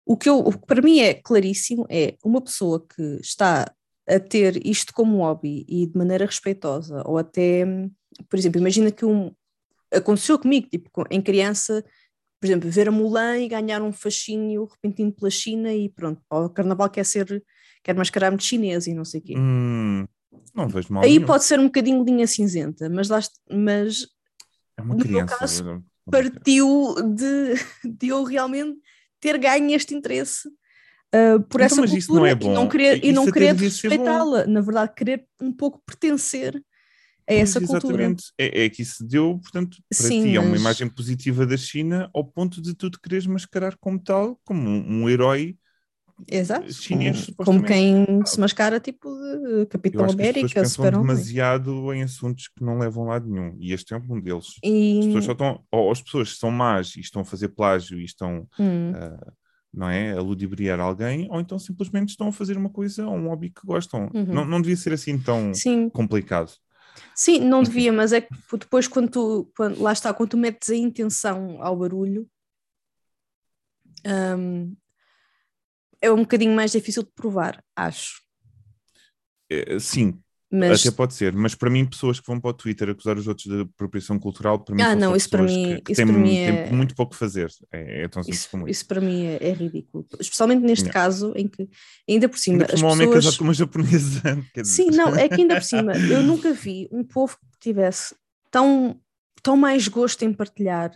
[0.05, 3.71] O que, eu, o que para mim é claríssimo é uma pessoa que está
[4.07, 7.63] a ter isto como hobby e de maneira respeitosa, ou até,
[8.27, 9.31] por exemplo, imagina que um,
[9.91, 11.84] aconteceu comigo, tipo, em criança,
[12.39, 16.49] por exemplo, ver a Mulan e ganhar um fascínio repentino pela China e pronto, o
[16.49, 17.43] carnaval quer ser,
[17.84, 19.36] quer mascarar-me de chinês e não sei o quê.
[19.38, 20.06] Hum,
[20.56, 21.25] não vejo mal Aí nenhum.
[21.25, 23.19] pode ser um bocadinho linha cinzenta, mas, lá,
[23.51, 24.08] mas
[24.77, 27.54] é uma no criança, meu caso, partiu de,
[27.97, 28.77] de eu realmente
[29.19, 33.12] ter ganho este interesse uh, por Então, essa cultura não é e não querer, e
[33.12, 34.47] não querer respeitá-la.
[34.47, 36.62] Na verdade, querer um pouco pertencer
[37.31, 38.03] a essa Pois, cultura.
[38.03, 38.23] Exatamente.
[38.37, 42.09] É, é que isso deu, portanto, para Sim, ti é uma imagem positiva da China
[42.13, 45.57] ao ponto de tu te quereres mascarar como tal, como um, um herói.
[46.29, 46.71] Exato.
[46.71, 51.07] chinês, como, como quem se mascara tipo de Capitão as América, pensam Super-Homem.
[51.07, 53.55] demasiado em assuntos que não levam a lado nenhum.
[53.59, 54.47] E este é um deles.
[54.47, 57.99] As E, pessoas só estão, ou as pessoas são más e estão a fazer plágio
[57.99, 59.33] e estão, hum, ah,
[59.73, 63.49] não é, a ludibriar alguém, ou então simplesmente estão a fazer uma coisa, um hobby
[63.49, 64.09] que gostam.
[64.13, 64.25] Uhum.
[64.25, 66.51] Não, não devia ser assim tão sim, complicado.
[67.15, 70.69] Sim, não devia, mas é que depois quando tu, quando, lá está, quando tu metes
[70.69, 72.30] a intenção ao barulho,
[74.06, 74.75] hum,
[76.01, 78.21] é um bocadinho mais difícil de provar, acho.
[79.49, 82.89] É, sim, Mas até pode ser, mas para mim, pessoas que vão para o Twitter
[82.89, 85.91] acusar os outros de apropriação cultural, para mim, Ah, não, isso para mim- que, que
[85.93, 87.49] isso têm, para mim é- muito pouco a fazer.
[87.71, 88.71] É, é tão simples isso, como isso.
[88.81, 90.05] isso para mim é, é ridículo.
[90.19, 90.93] Especialmente neste Yeah.
[90.99, 91.69] caso em que,
[92.09, 93.23] ainda por cima, Ainda por as um homem é pessoas...
[93.25, 94.21] casado com uma japonesa.
[94.65, 98.13] Sim, não, é que ainda por cima, eu nunca vi um povo que tivesse
[98.51, 98.99] tão,
[99.41, 100.91] tão mais gosto em partilhar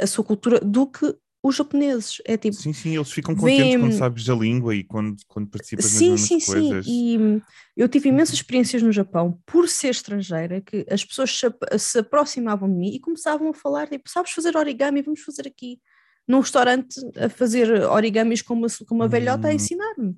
[0.00, 1.14] a sua cultura do que
[1.48, 2.20] os japoneses.
[2.24, 5.48] É tipo, Sim, sim, eles ficam contentes Vêem- quando sabes a língua e quando, quando
[5.48, 6.52] participas sim, nas sim, mesmas sim.
[6.52, 6.86] coisas.
[6.88, 7.40] E hum,
[7.76, 11.98] eu tive imensas experiências no Japão por ser estrangeira, que as pessoas se, ap- se
[11.98, 15.80] aproximavam de mim e começavam a falar, tipo, sabes fazer origami, vamos fazer aqui
[16.28, 19.54] num restaurante a fazer origamis com uma, com uma velhota a Hum.
[19.54, 20.16] ensinar-me.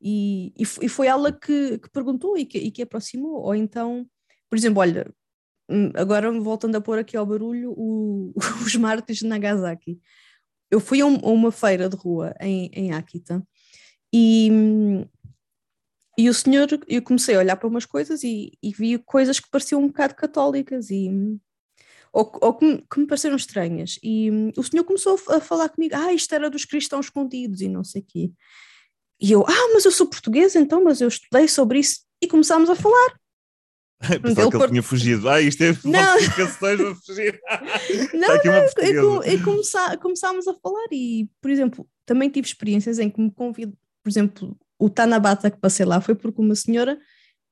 [0.00, 3.42] E, e, e foi ela que, que perguntou e que, e que aproximou.
[3.42, 4.06] Ou então,
[4.50, 5.10] por exemplo, olha,
[5.68, 8.34] hum, agora voltando a pôr aqui ao barulho, o-
[8.66, 9.98] os mártires de Nagasaki.
[10.70, 13.42] Eu fui a, um- a uma feira de rua em, em Akita
[14.12, 14.50] e,
[16.18, 19.50] e o senhor, eu comecei a olhar para umas coisas e, e vi coisas que
[19.50, 21.10] pareciam um bocado católicas e
[22.12, 23.98] ou, ou que, me, que me pareceram estranhas.
[24.02, 27.84] E o senhor começou a falar comigo, ah, isto era dos cristãos escondidos e não
[27.84, 28.32] sei o quê.
[29.20, 32.00] E eu, ah, mas eu sou portuguesa então, mas eu estudei sobre isso.
[32.22, 33.18] E começámos a falar.
[34.22, 35.28] Pensava que ele tinha fugido.
[35.28, 35.92] Ah, isto é Não.
[36.04, 37.40] falsificações a fugir.
[38.14, 39.00] Não, Está aqui uma E, portuguesa.
[39.02, 43.30] com- e começá- começámos a falar e, por exemplo, também tive experiências em que me
[43.30, 46.98] convido, por exemplo, o Tanabata que passei lá foi porque uma senhora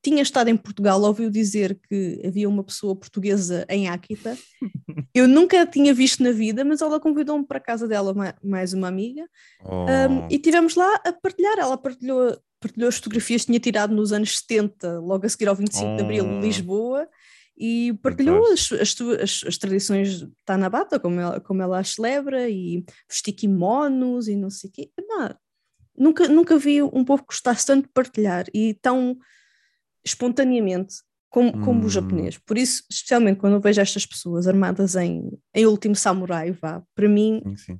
[0.02, 4.36] tinha estado em Portugal, ouviu dizer que havia uma pessoa portuguesa em Akita.
[5.14, 8.34] Eu nunca a tinha visto na vida, mas ela convidou-me para a casa dela ma-
[8.44, 9.26] mais uma amiga
[9.64, 11.58] Oh, um, e estivemos lá a partilhar.
[11.58, 15.54] Ela partilhou, partilhou as fotografias que tinha tirado nos anos 70, logo a seguir ao
[15.54, 16.28] 25 de Abril, Oh.
[16.32, 17.08] em Lisboa,
[17.56, 22.48] e partilhou as, as, as- as tradições de Tanabata, como ela, como ela as celebra,
[22.48, 24.90] e vestir kimonos e não sei o quê.
[24.98, 25.36] Epá,
[25.96, 29.16] nunca, nunca vi um povo que gostasse tanto de partilhar e tão
[30.04, 30.96] espontaneamente
[31.30, 31.86] como, como Hum.
[31.86, 32.38] o japonês.
[32.38, 37.08] Por isso, especialmente quando eu vejo estas pessoas armadas em, em último samurai, vá, para
[37.08, 37.78] mim sim.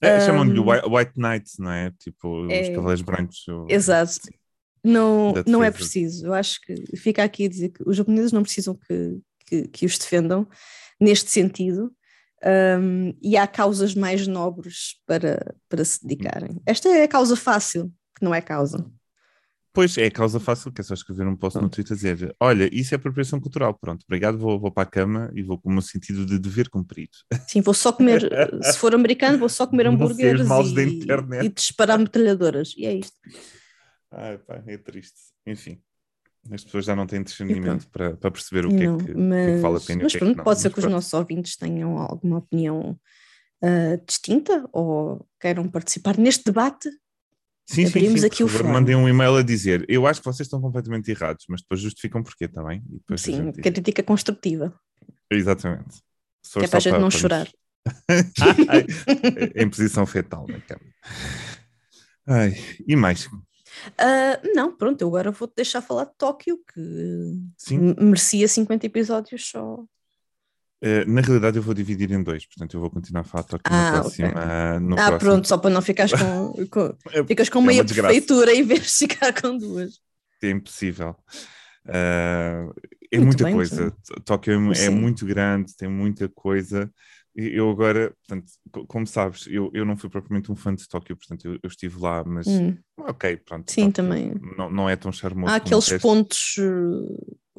[0.00, 1.90] É, Chamam-lhe Um, White, Knights, não é?
[1.98, 3.44] Tipo, os é- cavaleiros brancos.
[3.68, 4.12] Exato.
[4.12, 4.30] Sim.
[4.84, 6.26] Não, não é preciso.
[6.26, 9.86] Eu acho que fica aqui a dizer que os japoneses não precisam que, que, que
[9.86, 10.46] os defendam
[11.00, 11.92] neste sentido.
[12.80, 16.60] um, e há causas mais nobres para, para se dedicarem.
[16.64, 18.88] Esta é a causa fácil, que não é causa.
[19.72, 21.68] Pois é, causa fácil, que é só escrever um post no.
[21.68, 23.74] Twitter dizer: Olha, isso é apropriação cultural.
[23.74, 26.68] Pronto, obrigado, vou, vou para a cama e vou com o meu sentido de dever
[26.68, 27.12] cumprido.
[27.46, 28.28] Sim, vou só comer,
[28.62, 30.48] se for americano, vou só comer os hambúrgueres
[31.40, 32.74] e, e disparar metralhadoras.
[32.76, 33.16] E é isto.
[34.10, 35.18] Ai, pá, é triste.
[35.46, 35.80] Enfim,
[36.50, 39.06] as pessoas já não têm discernimento para, para perceber o que, Não, é que, o
[39.06, 40.44] que é mas, que vale a pena mas é pronto, não.
[40.44, 40.94] pode ser Mas que os pronto.
[40.94, 42.98] nossos ouvintes tenham alguma opinião
[43.62, 46.88] ah, distinta ou queiram participar neste debate.
[47.68, 48.72] Sim, sim, abrimos sim, aqui por o fórum.
[48.72, 52.22] mandem um e-mail a dizer: Eu acho que vocês estão completamente errados, mas depois justificam
[52.22, 52.82] porquê, está bem?
[52.86, 54.74] Depois a Sim, crítica construtiva,
[55.30, 56.00] Exatamente.
[56.46, 57.46] For que é para a só gente não chorar.
[59.54, 60.80] Em posição fetal na cama.
[62.26, 62.54] Ai,
[62.86, 63.28] e mais?
[63.98, 66.80] Ah, não, pronto, eu agora vou-te deixar falar de Tóquio, que
[67.56, 67.94] Sim.
[68.00, 69.84] merecia 50 episódios só.
[70.80, 73.62] Eh, na realidade, eu vou dividir em dois, portanto, eu vou continuar a falar Tóquio
[73.74, 74.28] Ah, no próximo.
[74.28, 74.34] no
[74.94, 75.18] ah, próximo.
[75.18, 76.52] pronto, só para não ficares com.
[76.70, 80.00] com- É- ficas com é meia prefeitura em vez de ficar com duas.
[80.42, 81.16] É impossível.
[81.84, 82.70] Uh,
[83.10, 83.92] é Muito muita bem, coisa.
[84.24, 86.90] Tóquio é, é muito grande, tem muita coisa.
[87.40, 91.16] Eu agora, portanto, co- como sabes, eu, eu não fui propriamente um fã de Tóquio,
[91.16, 92.76] portanto, eu, eu estive lá, mas Hum.
[92.98, 93.70] ok, pronto.
[93.70, 94.34] Sim, Tóquio também.
[94.56, 95.52] Não, não é tão charmoso.
[95.52, 96.56] Há aqueles pontos,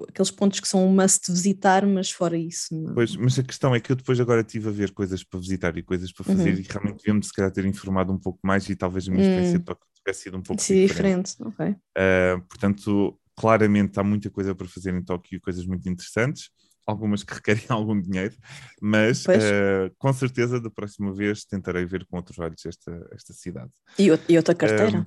[0.07, 2.93] aqueles pontos que são um must visitar, mas fora isso, não.
[2.93, 5.77] Pois, mas a questão é que eu depois agora estive a ver coisas para visitar
[5.77, 6.59] e coisas para fazer Uhum.
[6.59, 9.27] e realmente devíamos se calhar ter informado um pouco mais e talvez a minha Hum.
[9.29, 11.35] experiência de Tóquio tivesse sido um pouco Sim, diferente.
[11.35, 11.75] diferente, ok.
[11.97, 16.49] Uh, portanto, claramente há muita coisa para fazer em Tóquio, coisas muito interessantes,
[16.89, 18.35] algumas que requerem algum dinheiro,
[18.81, 23.71] mas uh, com certeza da próxima vez tentarei ver com outros olhos esta, esta cidade.
[23.97, 25.05] E, e outra carteira?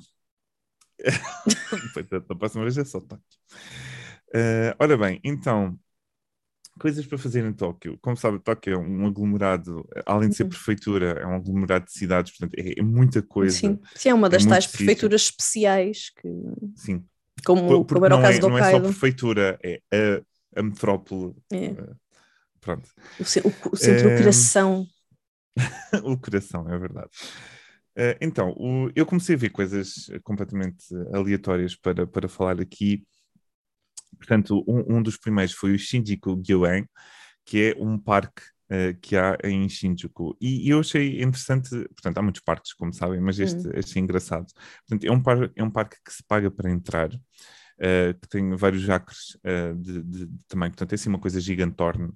[1.92, 3.24] Pois, da próxima vez é só Tóquio.
[4.28, 5.76] Uh, ora bem, então,
[6.78, 7.98] coisas para fazer em Tóquio.
[8.00, 10.48] Como sabe, Tóquio é um aglomerado, além de ser Uhum.
[10.50, 13.56] prefeitura, é um aglomerado de cidades, portanto, é, é muita coisa.
[13.56, 16.28] Sim, sim, é uma das muito tais prefeituras especiais, que,
[16.76, 17.04] Sim.
[17.44, 18.88] como, Porque como era o caso é, do não é só Hokkaido.
[18.88, 20.22] prefeitura, é a,
[20.56, 21.34] a metrópole.
[21.52, 21.74] É,
[22.60, 22.88] Pronto.
[23.18, 24.86] o, o- o centro, Eh, o coração.
[26.04, 27.10] o coração, é verdade.
[27.96, 33.04] Eh, então, o- eu comecei a ver coisas completamente aleatórias para, para falar aqui.
[34.18, 36.86] Portanto, um, um dos primeiros foi o Shinjuku Gyoen,
[37.44, 40.36] que é um parque eh, que há em Shinjuku.
[40.40, 44.46] E, e eu achei interessante, portanto, há muitos parques, como sabem, mas este achei engraçado.
[44.88, 47.10] Portanto, é um, par, é um parque que se paga para entrar,
[47.82, 51.40] eh, que tem vários acres eh, de, de, de tamanho, portanto, é assim uma coisa
[51.40, 52.10] gigantorne.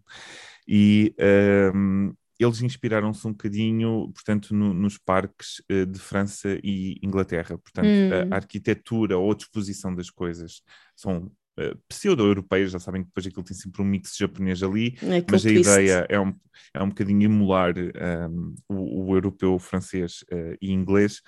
[0.68, 7.59] E ehm, eles inspiraram-se um bocadinho, portanto, no- nos parques eh, de França e Inglaterra.
[7.59, 8.29] Portanto, Hum.
[8.31, 10.62] a, arquitetura ou a disposição das coisas
[10.94, 15.22] são eh, pseudo-europeias, já sabem que depois aquilo tem sempre um mix japonês ali, É
[15.31, 15.70] mas a twist.
[15.70, 16.35] ideia é um,
[16.74, 21.22] é um bocadinho emular ehm, o, o europeu, francês eh, e inglês.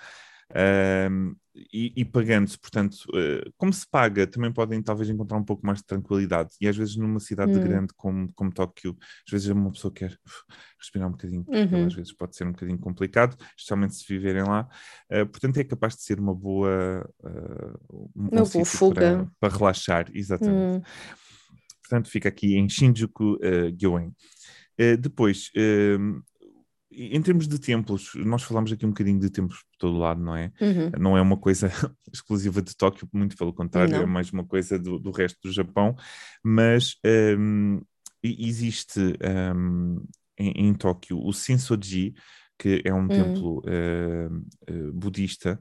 [0.55, 1.33] Ehm,
[1.73, 5.79] e, e pagando-se, portanto, eh, como se paga, também podem talvez encontrar um pouco mais
[5.81, 6.51] de tranquilidade.
[6.61, 7.61] E às vezes numa cidade Hum.
[7.61, 10.43] grande como, como Tóquio, às vezes uma pessoa quer uf,
[10.79, 11.87] respirar um bocadinho, porque Uhum.
[11.87, 14.69] às vezes pode ser um bocadinho complicado, especialmente se viverem lá.
[15.11, 17.75] Eh, portanto, é capaz de ser uma boa, eh,
[18.17, 18.95] um bom boa fuga.
[18.95, 20.79] Para, para relaxar, exatamente.
[20.79, 20.83] Hum,
[21.83, 24.09] Portanto, fica aqui em Shinjuku, uh, Gyoen.
[24.81, 25.51] Uh, depois,
[26.91, 30.35] em termos de templos, nós falamos aqui um bocadinho de templos por todo lado, não
[30.35, 30.51] é?
[30.61, 30.91] uhum.
[30.99, 31.71] Não é uma coisa
[32.13, 34.03] exclusiva de Tóquio, muito pelo contrário, Não.
[34.03, 35.95] é mais uma coisa do, do resto do Japão.
[36.43, 36.97] Mas
[37.39, 37.81] um,
[38.23, 38.99] existe
[39.55, 40.03] um,
[40.39, 42.15] em, em Tóquio o Sensoji,
[42.59, 43.09] que é um Hum.
[43.09, 44.37] templo uh,
[44.89, 45.61] uh, budista,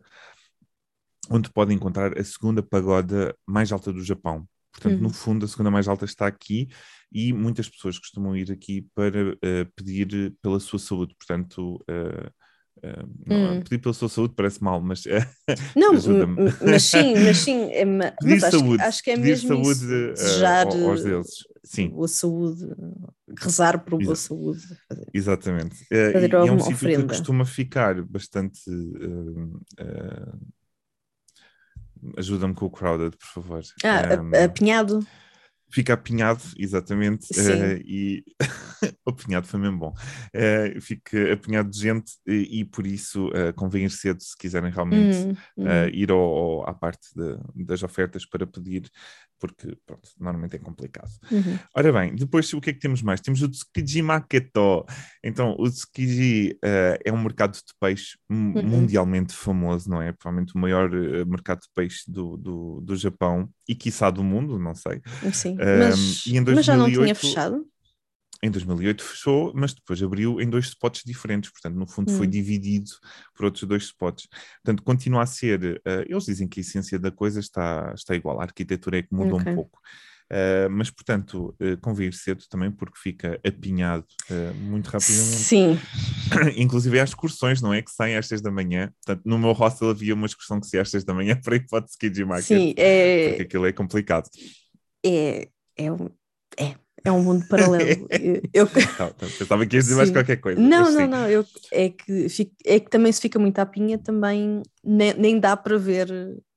[1.30, 4.48] onde podem encontrar a segunda pagoda mais alta do Japão.
[4.72, 5.02] Portanto, Uhum.
[5.02, 6.68] no fundo, a segunda mais alta está aqui
[7.12, 11.16] e muitas pessoas costumam ir aqui para eh, pedir pela sua saúde.
[11.18, 12.30] Portanto, eh,
[12.84, 13.62] eh, não- Hum.
[13.62, 15.04] pedir pela sua saúde parece mal, mas
[15.76, 15.94] Não,
[16.66, 19.94] mas sim, mas sim, é, ma- mas acho, saúde, acho que é mesmo saúde isso,
[19.94, 21.34] eh, desejar ao- aos deuses.
[21.64, 22.66] Sim, boa saúde,
[23.40, 24.62] rezar por boa saúde.
[24.88, 25.76] fazer- exatamente.
[26.14, 28.60] Fazer é um sítio que costuma ficar bastante.
[32.18, 33.62] Ajuda-me com o crowded, por favor.
[33.84, 34.02] Ah,
[34.34, 35.06] a- apinhado.
[35.70, 38.24] Fica apinhado, exatamente, eh, e
[39.06, 39.94] apinhado foi mesmo bom.
[40.34, 44.72] Eh, fica apinhado de gente e, e por isso eh, convém ir cedo se quiserem
[44.72, 45.66] realmente Hum, hum.
[45.94, 48.90] ir ao, ao- à parte de- das ofertas para pedir,
[49.40, 51.12] porque pronto, normalmente é complicado.
[51.32, 51.58] Uhum.
[51.76, 53.22] Ora bem, depois o que é que temos mais?
[53.22, 54.86] Temos o Tsukiji Maketo.
[55.24, 58.62] Então, o Tsukiji é um mercado de peixe Uhum.
[58.64, 60.12] mundialmente famoso, não é?
[60.12, 60.90] Provavelmente o maior
[61.26, 65.02] mercado de peixe do, do, do Japão e quiçá do mundo, não sei.
[65.32, 67.68] Sim, Mas, e em mas já não tinha 2008 fechado?
[68.44, 72.30] Em 2008 fechou, mas depois abriu em dois spots diferentes, portanto, no fundo foi Hum.
[72.30, 72.92] dividido
[73.36, 74.28] por outros dois spots.
[74.64, 75.82] Portanto, continua a ser.
[75.84, 79.14] eh, eles dizem que a essência da coisa está, está igual, a arquitetura é que
[79.14, 79.52] mudou Ok.
[79.52, 79.80] um pouco.
[80.30, 85.38] Eh, mas, portanto, uh, cedo também, porque fica apinhado eh, muito rapidamente.
[85.38, 85.80] Sim,
[86.58, 87.82] Inclusive, há excursões, não é?
[87.82, 88.92] Que saem às 6 da manhã.
[89.06, 91.66] Portanto, no meu hostel havia uma excursão que saía às 6 da manhã para ir
[91.68, 94.30] para o Tsukiji Market, sim, porque é, aquilo é complicado.
[95.06, 96.10] É, é, um,
[96.58, 98.08] é, é um mundo paralelo.
[98.54, 100.60] Eu, Tá, tá, pensava que ias dizer mais qualquer coisa.
[100.60, 103.98] não, não, não, eu, é, que fico- é que também se fica muito à pinha,
[103.98, 106.08] também nem, nem dá para ver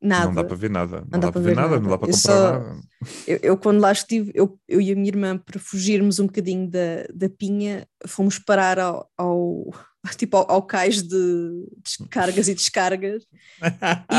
[0.00, 0.26] nada.
[0.26, 1.04] Não dá para ver nada.
[1.10, 2.80] Não, dá, para ver nada, não dá para Eu comprar só- nada.
[3.26, 6.68] Eu, eu, quando lá estive, eu, eu e a minha irmã, para fugirmos um bocadinho
[6.68, 9.70] da, da pinha, fomos parar ao, ao,
[10.16, 13.26] tipo, ao, ao cais de descargas e descargas.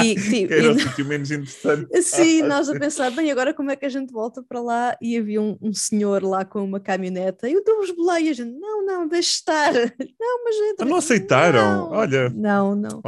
[0.04, 1.88] E, tipo, era o e- sítio menos interessante.
[1.98, 4.96] Assim, nós a pensar, bem, agora como é que a gente volta para lá?
[5.02, 8.54] E havia um, um senhor lá com uma caminhoneta, eu dou-vos boleia, e a gente,
[8.60, 9.74] não, não, deixe estar.
[9.74, 10.86] Não, mas entra.
[10.86, 11.90] Não aceitaram?
[11.90, 12.30] Não, Olha.
[12.30, 13.02] Não, não.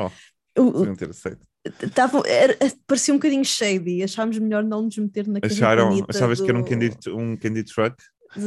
[0.55, 1.45] Oh, ter aceito.
[1.93, 6.43] Tavam, era, parecia um bocadinho shady, achámos melhor não nos meter na Acharam, achavas do...
[6.43, 7.95] que era um candy, um candy truck?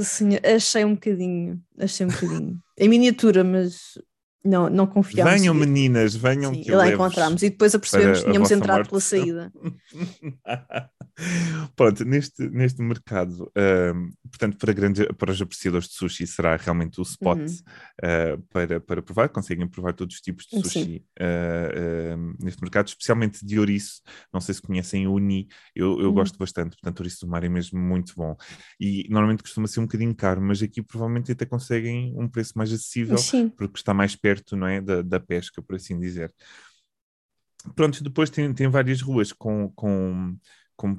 [0.04, 2.60] Sim, achei um bocadinho, achei um bocadinho.
[2.76, 3.98] em miniatura, mas
[4.44, 5.33] não, não confiámos.
[5.33, 9.53] Venham meninas, venham Sim, que lá encontramos e depois apercebemos que tínhamos entrado pela saída.
[11.74, 17.00] Pronto, neste, neste mercado, uh, portanto, para, grande, para os apreciadores de sushi será realmente
[17.00, 17.46] o spot uhum.
[17.46, 23.44] uh, para, para provar, conseguem provar todos os tipos de sushi uh, neste mercado, especialmente
[23.44, 24.02] de ouriço,
[24.33, 26.14] não sei se conhecem uni, eu, eu uhum.
[26.14, 28.37] gosto bastante, portanto, ouriço do mar é mesmo muito bom.
[28.79, 32.72] E normalmente costuma ser um bocadinho caro, mas aqui provavelmente até conseguem um preço mais
[32.72, 33.48] acessível, Sim.
[33.48, 36.33] porque está mais perto, não é, da, da pesca, por assim dizer.
[37.74, 40.37] Pronto, depois tem, tem várias ruas com, com
[40.76, 40.98] com,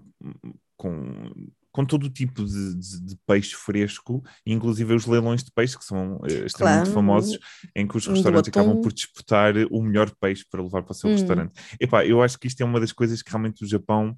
[0.76, 1.32] com,
[1.72, 5.86] com todo o tipo de, de, de, peixe fresco, inclusive os leilões de peixe, que
[5.86, 6.94] são uh, extremamente claro.
[6.94, 7.40] famosos,
[7.76, 11.10] em que os restaurantes acabam por disputar o melhor peixe para levar para o seu
[11.10, 11.14] hum.
[11.14, 11.54] restaurante.
[11.80, 14.18] Epá, eu acho que isto é uma das coisas que realmente o Japão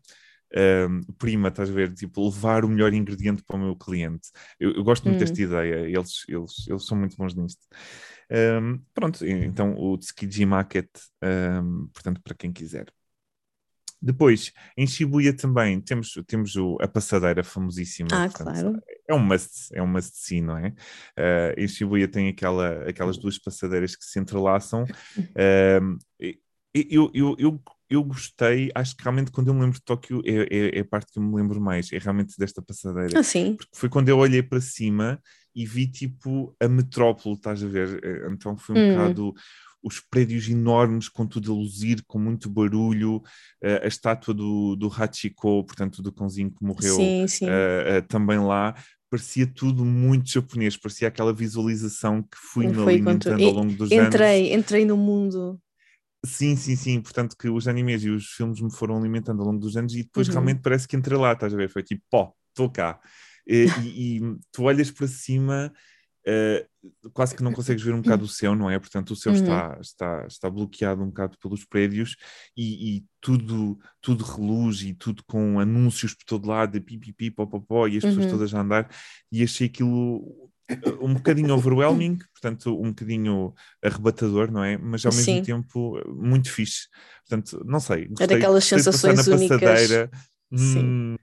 [0.53, 1.93] uh, prima, estás a ver?
[1.93, 4.29] Tipo, levar o melhor ingrediente para o meu cliente.
[4.59, 5.19] Eu, eu gosto muito hum.
[5.19, 7.61] desta ideia, eles, eles, eles são muito bons nisto.
[8.31, 10.87] Um, pronto, então o Tsukiji Market,
[11.23, 12.85] um, portanto, para quem quiser.
[14.01, 18.09] Depois, em Shibuya também temos, temos o, a passadeira famosíssima.
[18.12, 18.81] Ah, portanto, claro.
[19.07, 20.69] É um must, é um must não é?
[21.17, 24.83] Uh, em Shibuya tem aquela, aquelas duas passadeiras que se entrelaçam.
[25.17, 25.97] Uh,
[26.73, 30.47] eu, eu, eu, eu gostei, acho que realmente quando eu me lembro de Tóquio é,
[30.49, 33.19] é, é, a parte que eu me lembro mais, é realmente desta passadeira.
[33.19, 33.55] Ah, sim.
[33.55, 35.19] Porque foi quando eu olhei para cima
[35.55, 37.99] e vi tipo a metrópole, estás a ver?
[38.03, 38.95] Eh, então foi um hum.
[38.95, 39.33] bocado
[39.81, 44.87] os prédios enormes com tudo a luzir, com muito barulho, uh, a estátua do, do
[44.87, 47.45] Hachiko, portanto do cãozinho que morreu sim, sim.
[47.45, 48.75] Uh, também lá,
[49.09, 54.51] parecia tudo muito japonês, parecia aquela visualização que fui me alimentando ao longo dos entrei,
[54.51, 54.59] anos.
[54.59, 55.59] Entrei no mundo.
[56.25, 57.01] Sim, sim, sim.
[57.01, 60.03] Portanto, que os animes e os filmes me foram alimentando ao longo dos anos e
[60.03, 60.33] depois uhum.
[60.33, 61.69] realmente parece que entrei lá, estás a ver?
[61.69, 62.99] Foi tipo, pó, estou cá.
[63.47, 65.73] E, e, e, tu olhas para cima
[66.27, 68.79] uh, quase que não consegues ver um bocado o céu, não é?
[68.79, 69.39] Portanto, o céu uhum.
[69.39, 72.15] está, está, está bloqueado um bocado pelos prédios
[72.55, 77.88] e, e, tudo, tudo reluz e tudo com anúncios por todo lado, de pipipi, popopó,
[77.88, 78.32] e as pessoas uhum.
[78.32, 78.89] todas a andar,
[79.32, 83.53] e achei aquilo eh, um bocadinho overwhelming, portanto, um bocadinho
[83.84, 84.77] arrebatador, não é?
[84.77, 85.41] Mas ao mesmo Sim.
[85.41, 86.88] tempo muito fixe.
[87.27, 88.08] Portanto, não sei.
[88.08, 89.60] Gostei, é daquelas sensações na únicas.
[89.60, 90.12] passadeira.
[90.55, 90.79] Sim.
[90.79, 91.15] Hum,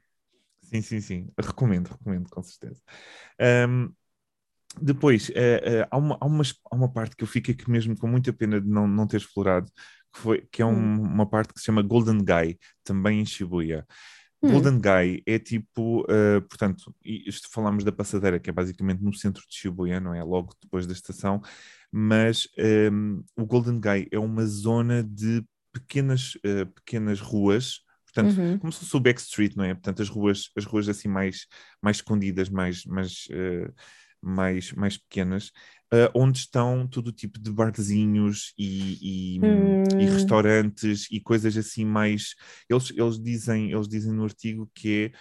[0.62, 1.28] sim, sim, sim.
[1.38, 2.80] Recomendo, recomendo, com certeza.
[3.68, 3.90] Um,
[4.80, 8.06] depois, uh, há, uma, há, umas, há uma parte que eu fico aqui mesmo com
[8.06, 9.70] muita pena de não, não ter explorado,
[10.12, 11.02] que, foi, que é um, hum.
[11.02, 13.86] uma parte que se chama Golden Guy, também em Shibuya.
[14.42, 14.52] Hum.
[14.52, 19.42] Golden Guy é tipo, uh, portanto, isto falamos da passadeira, que é basicamente no centro
[19.48, 20.22] de Shibuya, não é?
[20.22, 21.40] Logo depois da estação,
[21.90, 28.38] mas um, ehm, o Golden Guy é uma zona de pequenas, uh, pequenas ruas, portanto,
[28.38, 28.58] uhum.
[28.58, 29.74] como se fosse o Backstreet, não é?
[29.74, 31.46] Portanto, as ruas, as ruas assim mais,
[31.82, 33.72] mais escondidas, mais, mais uh,
[34.20, 35.48] mais, mais pequenas,
[35.92, 39.84] uh, onde estão todo tipo de barzinhos e, e, hum.
[39.98, 42.34] e, restaurantes e coisas assim mais.
[42.68, 45.18] Eles, eles, dizem, eles dizem no artigo que é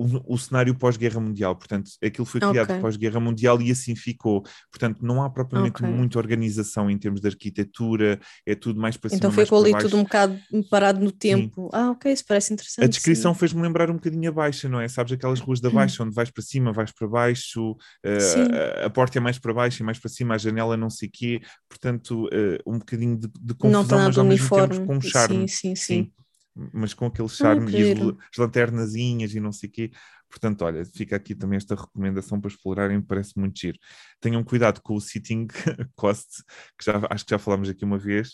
[0.00, 2.80] o, o cenário pós-guerra mundial, portanto, aquilo foi criado okay.
[2.80, 4.42] pós-guerra mundial e assim ficou.
[4.70, 5.88] Portanto, não há propriamente okay.
[5.88, 9.18] muita organização em termos de arquitetura, é tudo mais para cima.
[9.18, 10.38] Então ficou ali tudo um bocado
[10.70, 11.64] parado no tempo.
[11.64, 11.68] Sim.
[11.72, 12.84] Ah, ok, isso parece interessante.
[12.84, 14.88] A descrição fez-me lembrar um bocadinho a baixa, não é?
[14.88, 15.72] Sabes aquelas ruas da hum.
[15.72, 19.52] baixa, onde vais para cima, vais para baixo, uh, a, a, porta é mais para
[19.52, 23.18] baixo e mais para cima, a janela não sei o quê, portanto, uh, um bocadinho
[23.18, 24.68] de, de confusão, mas ao uniforme.
[24.68, 25.48] mesmo tempo com um charme.
[25.48, 25.76] sim, sim.
[25.76, 26.04] sim.
[26.04, 26.19] sim
[26.54, 29.90] mas com aquele charme e as, as lanternazinhas e não sei o quê.
[30.28, 33.78] Portanto, olha, fica aqui também esta recomendação para explorarem, parece muito giro.
[34.20, 35.46] Tenham cuidado com o sitting
[35.96, 36.44] cost,
[36.78, 38.30] que já, acho que já falámos aqui uma vez,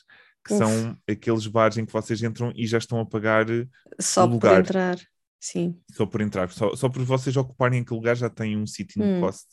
[0.46, 0.58] que Uf.
[0.58, 3.46] são aqueles bares em que vocês entram e já estão a pagar
[3.98, 4.56] só o lugar.
[4.56, 4.98] por entrar.
[5.46, 5.80] Sim.
[5.92, 9.20] Só por entrar, só, só por vocês ocuparem aquele lugar já tem um sitting hum.
[9.20, 9.46] cost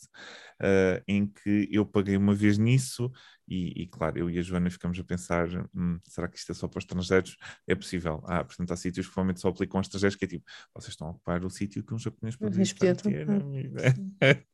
[0.60, 3.12] uh, em que eu paguei uma vez nisso
[3.46, 6.54] e, e, claro, eu e a Joana ficamos a pensar: hum, será que isto é
[6.54, 7.36] só para estrangeiros?
[7.68, 8.24] É possível.
[8.26, 11.06] Ah, portanto, há sítios que provavelmente só aplicam aos estrangeiros, que é tipo, vocês estão
[11.06, 12.96] a ocupar o sítio que um japonês pode estar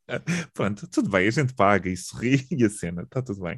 [0.52, 3.56] Pronto, tudo bem, a gente paga e sorri e a cena, está tudo bem.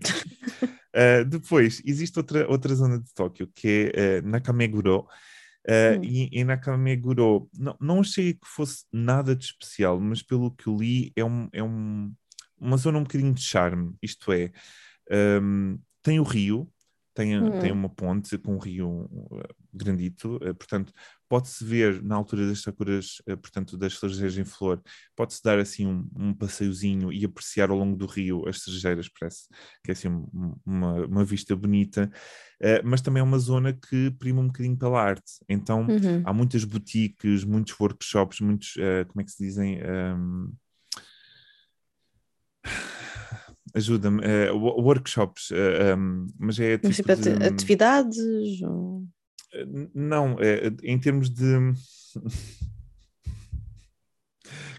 [0.95, 5.09] uh, depois, existe outra, outra zona de Tóquio que é uh, Nakameguro.
[5.69, 6.05] Uh, hum.
[6.05, 10.77] e, e Nakameguro, não, não achei que fosse nada de especial, mas pelo que eu
[10.77, 12.13] li, é, um, é um,
[12.59, 13.95] uma zona um bocadinho de charme.
[14.03, 14.51] Isto é,
[15.41, 16.69] um, tem o rio,
[17.15, 17.61] tem, uhum.
[17.61, 19.09] tem uma ponte com um rio
[19.73, 20.93] grandito, uh, portanto,
[21.29, 24.83] pode-se ver na altura das sakuras, uh, portanto, das cerejeiras em flor,
[25.17, 29.49] pode-se dar assim um, um, passeiozinho e apreciar ao longo do rio as cerejeiras, parece
[29.85, 30.09] que é assim
[30.65, 32.11] uma, uma vista bonita,
[32.61, 35.33] uh, mas também é uma zona que prima um bocadinho pela arte.
[35.49, 36.23] Então uhum.
[36.25, 38.75] há muitas boutiques, muitos workshops, muitos,
[39.09, 39.81] como é que se dizem?
[39.83, 40.53] Um,
[43.75, 47.45] ajuda-me, uh, workshops, uh, um, mas é tipo, tipo de...
[47.45, 48.19] atividades?
[48.63, 49.05] Ou...
[49.95, 51.45] Não, é, em termos de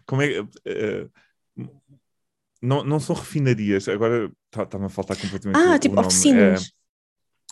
[0.05, 1.09] como é uh,
[2.61, 6.71] não, não são refinarias, agora está-me tá a faltar completamente ah, o, tipo o oficinas.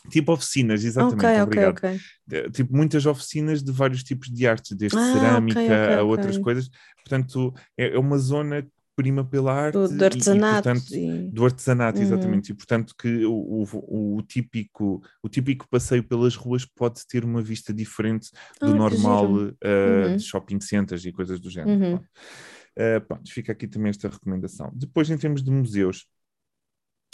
[0.09, 1.77] tipo oficinas, exatamente, okay, obrigado.
[1.77, 2.51] Okay, okay.
[2.51, 6.69] Tipo, muitas oficinas de vários tipos de artes, desde ah, cerâmica a outras coisas.
[7.03, 8.65] Portanto, é, é uma zona
[9.01, 11.31] prima pela arte do, do artesanato, e, portanto, e...
[11.31, 12.05] do artesanato uhum.
[12.05, 17.25] exatamente e portanto que o, o, o, típico o típico passeio pelas ruas pode ter
[17.25, 18.29] uma vista diferente
[18.59, 20.15] do ah, normal uh, uhum.
[20.15, 21.95] de shopping centers e coisas do género uhum.
[21.95, 26.05] uh, pronto, fica aqui também esta recomendação depois em termos de museus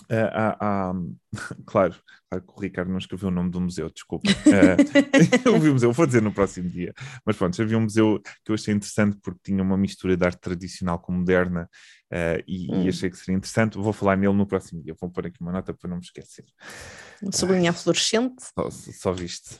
[0.03, 1.17] Uh,
[1.65, 1.95] claro,
[2.29, 4.29] claro que o Ricardo não escreveu o nome do museu, desculpa.
[4.29, 6.93] Uh, eu vi o museu, vou dizer no próximo dia.
[7.25, 10.39] Mas pronto, havia um museu que eu achei interessante porque tinha uma mistura de arte
[10.39, 11.69] tradicional com moderna
[12.13, 12.83] uh, e, hum.
[12.83, 13.77] e, achei que seria interessante.
[13.77, 14.95] Vou falar nele no próximo dia.
[14.99, 16.45] Vou pôr aqui uma nota para não me esquecer.
[17.21, 18.43] Um sublinha fluorescente.
[18.57, 19.59] Só, só viste.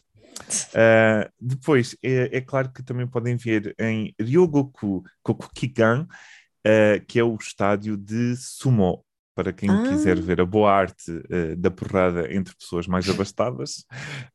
[0.70, 7.24] Uh, depois, é, é, claro que também podem ver em Ryogoku Kokukigan, uh, que é
[7.24, 9.04] o estádio de sumo
[9.38, 9.84] para quem ah.
[9.88, 13.86] quiser ver a boa arte uh, da porrada entre pessoas mais abastadas,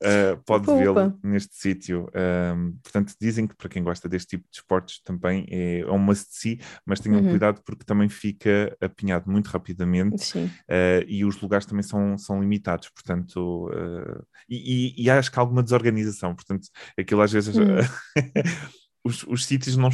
[0.00, 2.08] uh, pode vê-lo neste sítio.
[2.14, 5.98] Um, portanto, dizem que para quem gosta deste tipo de esportes também é, é um
[5.98, 7.30] must-see, mas tenham uhum.
[7.30, 12.88] cuidado porque também fica apinhado muito rapidamente uh, e os lugares também são, são limitados,
[12.90, 13.68] portanto,
[14.48, 17.56] e, e, e, acho que há alguma desorganização, portanto, aquilo às vezes.
[17.56, 17.64] Uhum.
[19.04, 19.90] os, os sítios não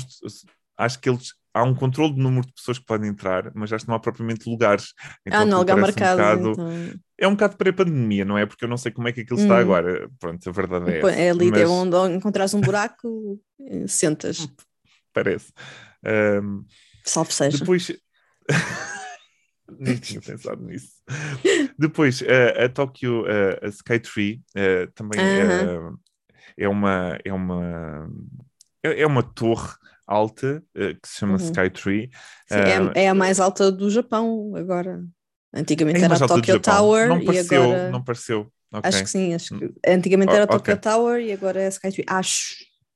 [0.76, 3.84] acho que eles há um controle do número de pessoas que podem entrar, mas acho
[3.84, 4.94] que não há propriamente lugares.
[5.26, 6.20] Então, ah, não, lugar marcado.
[6.20, 7.00] Um bocado, então...
[7.18, 8.46] É um bocado pré-pandemia, não é?
[8.46, 9.42] Porque eu não sei como é que aquilo hum.
[9.42, 10.08] está agora.
[10.20, 11.26] Pronto, a verdade é.
[11.26, 11.60] É ali, mas...
[11.60, 14.48] é onde encontras um buraco, eh, sentas.
[15.12, 15.52] Parece.
[16.42, 16.64] Um...
[17.04, 17.58] Salve seja.
[17.58, 17.92] Depois.
[19.80, 20.92] Nem tinha pensado nisso.
[21.78, 25.98] Depois, uh, a Tokyo, uh, a Skytree, uh, também uh -huh.
[26.56, 27.18] é uma.
[27.22, 28.08] É uma
[28.82, 29.74] é, é uma torre
[30.08, 31.38] alta, uh, que se chama uhum.
[31.38, 32.10] Skytree.
[32.48, 35.04] Sim, uh, é, é, a mais alta do Japão agora.
[35.54, 37.90] Antigamente é era a Tokyo Tower não pareceu, e agora...
[37.90, 38.88] Não pareceu, okay.
[38.88, 39.72] Acho que sim, acho que...
[39.86, 40.76] antigamente era a Tokyo okay.
[40.76, 42.04] Tower e agora é a Skytree.
[42.08, 42.54] Acho,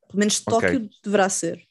[0.08, 0.90] pelo menos Tóquio okay.
[1.04, 1.62] deverá ser.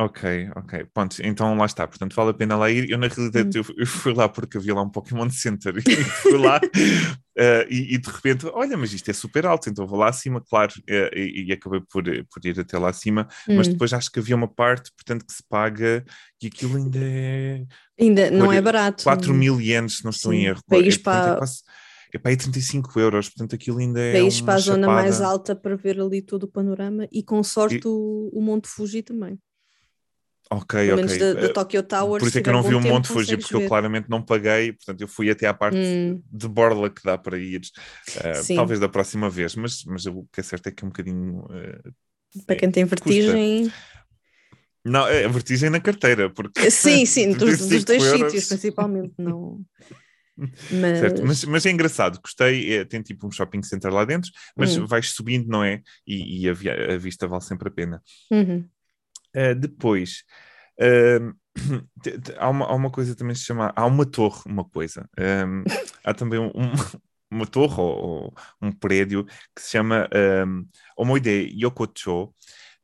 [0.00, 0.86] Ok, ok.
[0.94, 1.16] Ponto.
[1.24, 1.84] Então lá está.
[1.84, 2.88] Portanto, vale a pena lá ir.
[2.88, 3.62] Eu, na realidade, hum.
[3.68, 7.94] eu, eu, fui lá porque havia lá um Pokémon Center e fui lá uh, e,
[7.94, 11.18] e, de repente, olha, mas isto é super alto, então vou lá acima, claro, uh,
[11.18, 13.26] e, e, acabei por, por ir até lá acima.
[13.48, 13.56] Hum.
[13.56, 16.04] Mas depois acho que havia uma parte, portanto, que se paga
[16.40, 17.64] e aquilo ainda é.
[18.00, 19.02] Ainda não é barato.
[19.02, 20.38] 4 mil ienes, se não estou Sim.
[20.38, 20.62] em erro.
[20.68, 21.32] País é, para...
[21.32, 21.62] é quase
[22.14, 24.12] é para aí 35 euros, portanto aquilo ainda é.
[24.12, 25.02] País para a zona chapada.
[25.02, 27.88] mais alta para ver ali todo o panorama e com sorte e...
[27.88, 29.38] o, o Monte Fuji também.
[30.50, 31.18] Ok, Pelo ok.
[31.18, 32.20] da, da Tokyo Tower.
[32.20, 33.64] Por isso é que eu não vi o Monte Fuji, porque ver.
[33.64, 36.22] eu claramente não paguei, portanto eu fui até à parte hum.
[36.30, 40.40] de borla que dá para ir, uh, talvez da próxima vez, mas, mas o que
[40.40, 41.40] é certo é que é um bocadinho.
[41.40, 43.64] Uh, para quem tem vertigem.
[43.64, 43.98] Custa.
[44.84, 46.58] Não, é vertigem na carteira, porque.
[46.70, 48.32] Sim, sim, dos, dos dois euros...
[48.32, 49.60] sítios, principalmente, não.
[50.70, 50.98] Mas...
[51.00, 54.76] Certo, mas, mas, é engraçado, gostei, é, tem tipo um shopping center lá dentro, mas
[54.76, 54.86] hum.
[54.86, 55.82] vais subindo, não é?
[56.06, 56.52] E, e a,
[56.94, 58.02] a, vista vale sempre a pena.
[58.30, 58.64] Uhum.
[59.38, 60.24] Uh, depois,
[60.80, 61.34] uh,
[62.38, 63.72] há, uma, há uma coisa também se chama.
[63.76, 65.08] Há uma torre, uma coisa.
[65.18, 65.64] Um,
[66.04, 66.52] há também um,
[67.30, 70.08] uma torre ou, ou, um prédio que se chama
[70.46, 70.66] um,
[70.96, 72.34] Omoide Yokocho.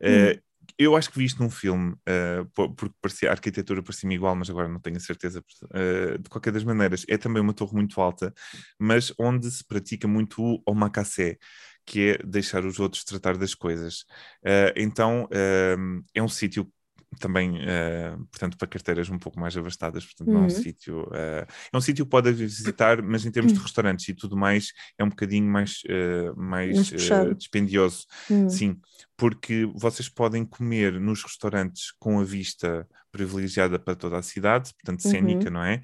[0.00, 0.44] Uh,
[0.78, 4.50] eu acho que vi isto num filme, uh, porque parecia, a arquitetura parecia-me igual, mas
[4.50, 5.42] agora não tenho a certeza.
[5.64, 8.34] Uh, de qualquer das maneiras, é também uma torre muito alta,
[8.78, 11.38] mas onde se pratica muito o omakase,
[11.86, 14.00] que é deixar os outros tratar das coisas.
[14.42, 16.70] Uh, então, uh, é um sítio
[17.18, 20.34] também, uh, portanto, para carteiras um pouco mais abastadas, portanto, uhum.
[20.34, 21.02] não é um sítio.
[21.04, 23.64] Uh, é um sítio que pode visitar, mas em termos de uhum.
[23.64, 26.92] restaurantes e tudo mais, é um bocadinho mais, uh, mais
[27.36, 28.06] dispendioso.
[28.28, 28.48] Uhum.
[28.48, 28.80] Sim,
[29.16, 35.02] porque vocês podem comer nos restaurantes com a vista privilegiada para toda a cidade, portanto,
[35.02, 35.54] cênica, uhum.
[35.54, 35.82] não é?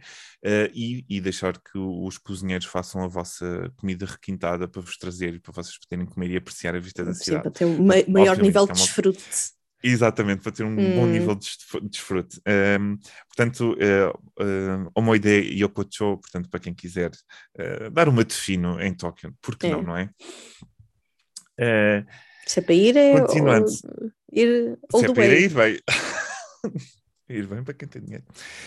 [0.75, 5.39] E, e, deixar que os cozinheiros façam a vossa comida requintada para vos trazer e
[5.39, 7.43] para vocês poderem comer e apreciar a vista da Sim, cidade.
[7.45, 9.23] Para ter um maior nível de desfrute.
[9.83, 10.95] Exatamente, para ter um hum.
[10.95, 11.49] bom nível de
[11.89, 12.41] desfrute.
[12.79, 14.11] Um, portanto, uh,
[14.43, 19.67] uh, uma ideia Yokocho, portanto, para quem quiser uh, dar uma defino em Tóquio, porque
[19.67, 19.71] é.
[19.71, 20.11] não, não é?
[21.59, 22.07] Uh,
[22.47, 23.21] Se é para ir, é.
[23.21, 23.71] Continuando.
[23.71, 25.45] Ou, ir Se all é the para ir, way.
[25.45, 25.81] ir bem.
[27.31, 28.25] ir bem para quem tem dinheiro.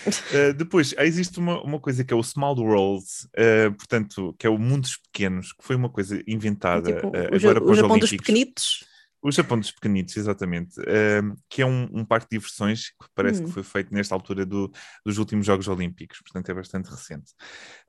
[0.07, 3.05] Uh, depois, existe uma, uma coisa que é o Small World,
[3.38, 7.18] uh, portanto, que é o Mundos Pequenos, que foi uma coisa inventada Tipo, uh, o,
[7.18, 8.26] agora Ja- para o os Japão dos Olímpicos.
[8.26, 8.93] pequenitos.
[9.24, 10.80] O Japão dos Pequenitos, exatamente.
[10.82, 13.45] um, que é um, um parque de diversões que parece Hum.
[13.45, 14.69] que foi feito nesta altura do-
[15.05, 17.32] dos últimos Jogos Olímpicos, portanto é bastante recente.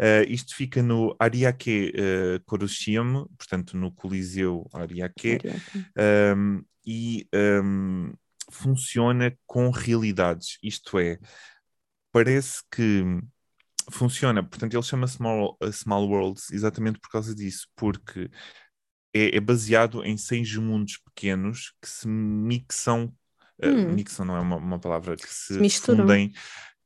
[0.00, 5.38] Uh, isto fica no Ariake uh, portanto no Coliseu Ariake,
[6.36, 8.12] um, e um,
[8.50, 11.18] funciona com realidades, isto é,
[12.12, 13.02] parece que
[13.90, 18.30] funciona, portanto ele chama Small, uh, Small Worlds exatamente por causa disso, porque
[19.14, 23.12] é, é baseado em seis mundos pequenos que se mixam,
[23.62, 23.92] uh, Hum.
[23.94, 26.32] mixam não é uma, uma palavra, que se, Se fundem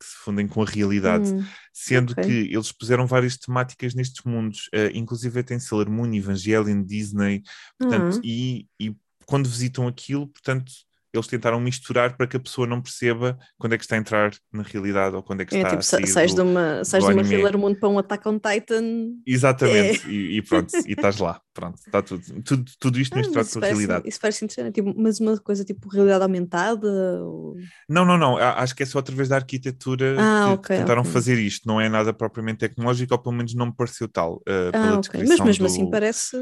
[0.01, 2.23] que se fundem com a realidade, Hum, sendo ok.
[2.25, 7.43] que eles puseram várias temáticas nestes mundos, uh, inclusive tem Sailor Moon, Evangelion, Disney,
[7.77, 8.21] portanto, Ah.
[8.23, 8.95] e, e
[9.27, 10.71] quando visitam aquilo, portanto,
[11.13, 14.33] eles tentaram misturar para que a pessoa não perceba quando é que está a entrar
[14.53, 16.37] na realidade ou quando é que É está tipo, a sa- sair sais, do...
[16.37, 18.85] de uma, sais do de uma Moon para um Attack on Titan.
[19.27, 23.49] Exatamente, e, e pronto, e estás lá, pronto, está tudo, tudo, tudo isto Ah, misturado
[23.51, 24.09] com a realidade.
[24.09, 26.89] isso parece interessante, tipo, mas uma coisa tipo realidade aumentada?
[27.25, 27.57] Ou...
[27.89, 31.03] Não, não, não, acho que é só através da arquitetura Ah, que, ok, que tentaram
[31.03, 31.13] ok.
[31.13, 34.41] fazer isto, não é nada propriamente tecnológico, ou pelo menos não me pareceu tal, uh,
[34.73, 35.11] pela Ah, ok.
[35.11, 35.73] descrição Mas mesmo do...
[35.73, 36.37] assim parece,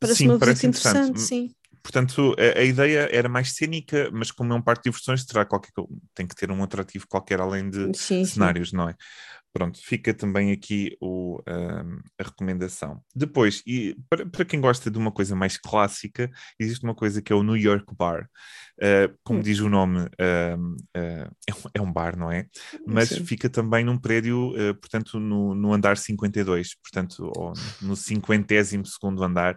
[0.00, 1.08] parece Sim, uma parece visita interessante.
[1.08, 1.54] interessante, sim.
[1.84, 5.44] Portanto, a, a ideia era mais cênica, mas como é um parque de diversões, terá
[5.44, 5.70] qualquer,
[6.14, 8.24] tem que ter um atrativo qualquer além de Sim, sim.
[8.24, 8.94] cenários, não é?
[9.54, 13.00] Pronto, fica também aqui o, ahm, a recomendação.
[13.14, 16.28] Depois, e para, para quem gosta de uma coisa mais clássica,
[16.58, 18.28] existe uma coisa que é o New York Bar.
[18.82, 19.42] Ah, como Hum.
[19.42, 20.56] diz o nome, ah,
[20.92, 22.46] é, um, é um bar, não é?
[22.84, 23.24] Mas Sim.
[23.24, 29.22] fica também num prédio, ah, portanto, no, no andar 52, portanto, ou no 52 segundo
[29.22, 29.56] andar.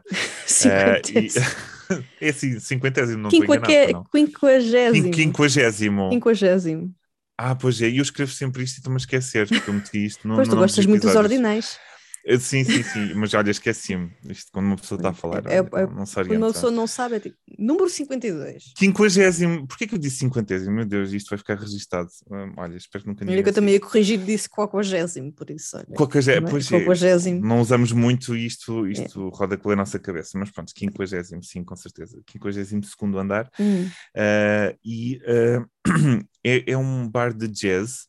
[0.62, 1.56] Ah, e- Cinquentésimo.
[2.22, 3.76] é assim, 50 não estou enganado?
[4.12, 5.12] Quinquagésimo.
[5.12, 6.10] Quinquagésimo.
[6.12, 6.94] Quinquagésimo.
[7.38, 10.06] Ah, pois é, e eu escrevo sempre isto e estou-me a esquecer, porque eu meti
[10.06, 11.78] isto no, Pois tu gostas muito dos ordinais.
[12.26, 14.12] Eh, Sim, sim, sim, mas olha, esqueci-me.
[14.30, 16.86] Isto quando uma pessoa está a falar, É- olha, é- não, Quando uma pessoa não
[16.86, 18.74] sabe, é tipo, número 52.
[18.76, 20.76] Quinquagésimo, porquê que eu disse cinquentésimo?
[20.76, 22.10] Meu Deus, isto vai ficar registado.
[22.30, 25.50] Hum, olha, espero que nunca Olha ninguém que eu também ia corrigir disse quaquagésimo, por
[25.50, 25.78] isso.
[25.78, 25.86] Olha.
[25.90, 26.42] É?
[26.42, 27.42] pois é, Quaquagésimo.
[27.46, 32.22] não usamos muito isto, isto roda pela nossa cabeça, mas pronto, quinquagésimo, sim, com certeza.
[32.26, 33.50] Quinquagésimo segundo andar.
[33.58, 33.88] Hum.
[34.18, 35.66] Ah, e ah,
[36.50, 38.08] é, é um bar de jazz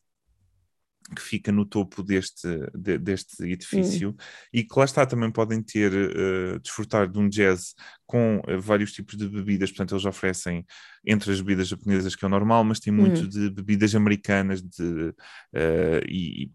[1.15, 4.15] que fica no topo deste, de- deste edifício
[4.53, 7.73] e que lá está também podem ter, ah, desfrutar de um jazz
[8.05, 10.63] com ah, vários tipos de bebidas, portanto eles oferecem
[11.03, 13.29] entre as bebidas japonesas que é o normal, mas tem muito Hum.
[13.29, 15.13] de bebidas americanas de,
[15.55, 16.51] ah, e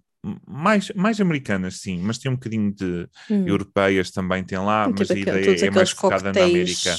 [0.46, 3.44] mais, mais americanas sim, mas tem um bocadinho de Hum.
[3.46, 6.96] europeias também tem lá, mas a ideia todos é mais focada na América.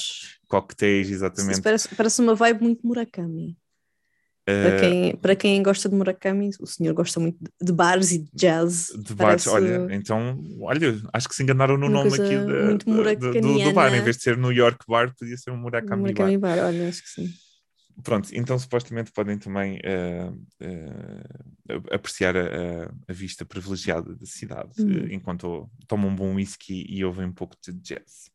[0.48, 1.08] coquetéis.
[1.08, 1.64] Isso exatamente.
[1.64, 3.58] parece, parece uma vibe muito Murakami.
[4.46, 8.20] Para Ah, quem, para quem gosta de Murakami, o senhor gosta muito de- bares e
[8.20, 8.90] de jazz.
[8.96, 13.74] De bares, olha, então, olha, acho que se enganaram no nome aqui da- do, do,
[13.74, 16.58] bar, em vez de ser New York Bar, podia ser um Murakami, Murakami Bar.
[16.58, 17.34] Bar, olha, acho que sim.
[18.04, 20.30] Pronto, então supostamente podem também eh,
[20.60, 21.24] eh,
[21.92, 24.92] apreciar a, a- vista privilegiada da cidade Hum.
[25.10, 28.30] eh, enquanto tomam um bom whisky e ouvem um pouco de jazz.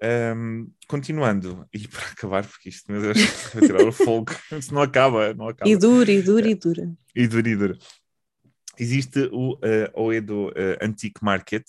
[0.00, 3.18] Ahm, continuando, e para acabar, porque isto, meu Deus,
[3.52, 4.32] vai tirar o fogo,
[4.72, 5.68] não acaba, não acaba.
[5.70, 6.94] E dura, e dura, e dura.
[7.14, 7.78] E dura, e dura.
[8.78, 11.66] Existe o uh, Oedo uh, Antique Market,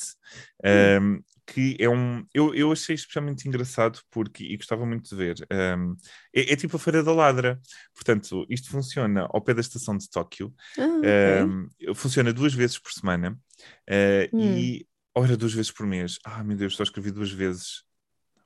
[1.01, 2.23] um, que é um.
[2.31, 5.95] Eu, eu achei especialmente engraçado porque, e gostava muito de ver, um,
[6.31, 7.59] é, é tipo a Feira da Ladra.
[7.95, 11.89] Portanto, isto funciona ao pé da estação de Tóquio, Ah, ok.
[11.89, 14.39] um, funciona duas vezes por semana uh, Hum.
[14.39, 14.85] e.
[15.15, 16.19] Ora, duas vezes por mês.
[16.23, 17.83] Ah, meu Deus, só escrevi duas vezes.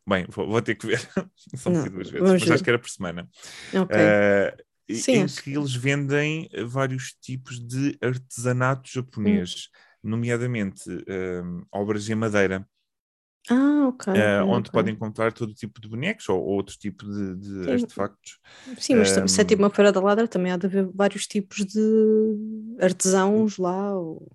[0.07, 0.99] Bem, vou, vou ter que ver.
[1.55, 2.53] Só Não, duas vezes, mas ver.
[2.53, 3.29] acho que era por semana.
[3.73, 3.95] Ok.
[3.95, 9.69] Uh, Sim, em que eles vendem uh, vários tipos de artesanato japonês,
[10.03, 10.09] Hum.
[10.09, 12.67] nomeadamente um, obras em madeira,
[13.49, 14.07] ah, ok.
[14.15, 14.73] uh, onde ok.
[14.73, 17.71] podem encontrar todo tipo de bonecos ou outro tipo de, de Sim.
[17.71, 18.39] artefactos.
[18.77, 21.27] Sim, mas se é tipo um, uma feira da ladra, também há de haver vários
[21.27, 23.95] tipos de artesãos lá.
[23.97, 24.31] Ou...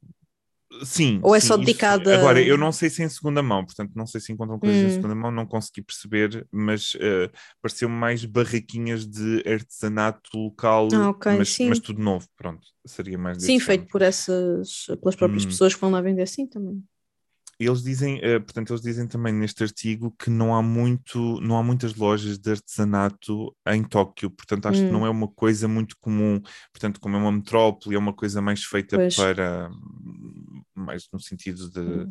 [0.85, 1.21] Sim.
[1.23, 3.43] Ou é sim, só isso- dedicado a- Agora, eu não sei se é em segunda
[3.43, 4.91] mão, portanto, não sei se encontram coisas em Hum.
[4.91, 7.31] segunda mão, não consegui perceber, mas uh,
[7.63, 11.69] pareceu mais barraquinhas de artesanato local, Ah, ok, mas, sim.
[11.69, 12.67] mas tudo novo, pronto.
[12.87, 15.49] Seria mais Sim, feito por essas, pelas próprias Hum.
[15.49, 16.83] pessoas que vão lá vender assim também.
[17.61, 21.63] Eles dizem, eh, portanto, eles dizem também neste artigo que não há muito, não há
[21.63, 24.93] muitas lojas de artesanato em Tóquio, portanto, acho que Hum.
[24.93, 26.41] não é uma coisa muito comum,
[26.73, 29.15] portanto, como é uma metrópole, é uma coisa mais feita Pois.
[29.17, 32.11] para, hum, mais no sentido de Hum.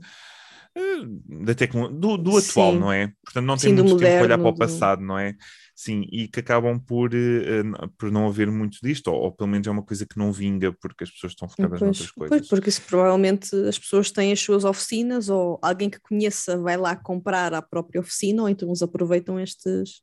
[1.45, 2.77] Da tecnologia, do, do atual, Sim.
[2.77, 3.07] não é?
[3.23, 5.17] Portanto, não Sim, tem do muito tempo para olhar moderno, para o do- passado, não
[5.17, 5.35] é?
[5.75, 7.17] Sim, e que acabam por, eh,
[7.61, 7.63] eh,
[7.97, 10.73] por não haver muito disto, ou, ou pelo menos é uma coisa que não vinga
[10.73, 12.47] porque as pessoas estão focadas Pois, noutras pois, coisas.
[12.47, 16.95] porque isso provavelmente as pessoas têm as suas oficinas ou alguém que conheça vai lá
[16.95, 20.01] comprar à própria oficina ou então eles aproveitam estes.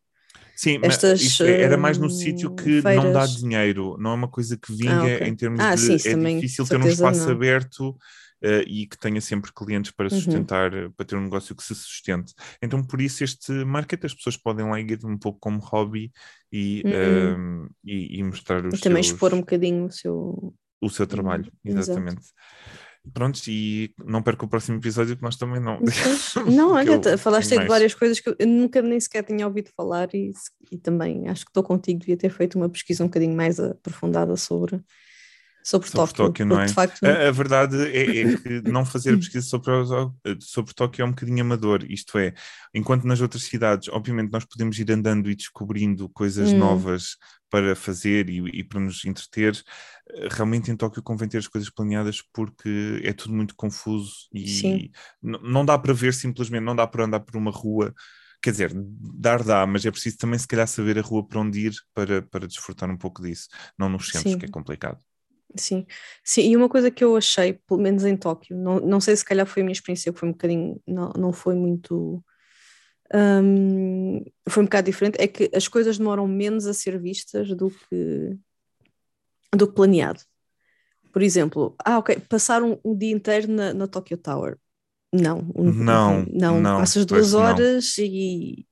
[0.56, 3.26] Sim, mas estas, isto é- era mais no hum, sítio que não dá feiras.
[3.26, 5.20] dinheiro, não é uma coisa que vinga Ah, ok.
[5.26, 5.78] em termos Ah, de.
[5.78, 7.30] sim, é também, difícil ter um espaço não.
[7.30, 7.96] aberto
[8.44, 10.20] eh, e que tenha sempre clientes para Uhum.
[10.20, 12.34] sustentar, eh, para ter um negócio que se sustente.
[12.62, 16.12] Então, por isso, este market, as pessoas podem lá ir um pouco como hobby
[16.52, 16.94] e, Uhum.
[16.94, 20.54] ehm, e, e mostrar os E também seus, expor um bocadinho o seu.
[20.80, 21.64] o seu trabalho, Exato.
[21.64, 22.26] exatamente.
[23.12, 25.80] Prontos, e não perca o próximo episódio que nós também não.
[26.46, 29.70] Não, olha, eu te- falaste de várias coisas que eu nunca nem sequer tinha ouvido
[29.76, 30.32] falar e,
[30.70, 34.36] e também acho que estou contigo, devia ter feito uma pesquisa um bocadinho mais aprofundada
[34.36, 34.82] sobre,
[35.64, 36.68] sobre, Sobre Tóquio, Tóquio, não é?
[36.68, 39.72] facto A, a verdade é, é que não fazer a pesquisa sobre,
[40.40, 42.34] sobre Tóquio é um bocadinho amador, isto é,
[42.74, 46.58] enquanto nas outras cidades, obviamente, nós podemos ir andando e descobrindo coisas Hum.
[46.58, 47.16] novas
[47.50, 49.60] para fazer e, e para nos entreter,
[50.10, 54.90] eh, realmente em Tóquio convém ter as coisas planeadas porque é tudo muito confuso e
[55.22, 57.94] não dá para ver simplesmente, não dá para andar por uma rua.
[58.42, 61.60] Quer dizer, dar dá, mas é preciso também se calhar saber a rua para onde
[61.66, 63.48] ir para, para desfrutar um pouco disso,
[63.78, 64.38] não nos centros, Sim.
[64.38, 64.98] que é complicado.
[65.56, 65.86] Sim,
[66.24, 69.24] sim, e uma coisa que eu achei, pelo menos em Tóquio, não, não sei se
[69.24, 72.24] calhar foi a minha experiência, que foi um bocadinho, não, não foi muito,
[73.14, 77.70] hum, foi um bocado diferente, é que as coisas demoram menos a ser vistas do
[77.70, 78.36] que,
[79.56, 80.20] do que planeado.
[81.12, 84.58] Por exemplo, ah, ok, passar um, um dia inteiro na, na Tokyo Tower.
[85.12, 87.40] Não, um- Não, não, não, passas duas não.
[87.40, 88.66] horas e,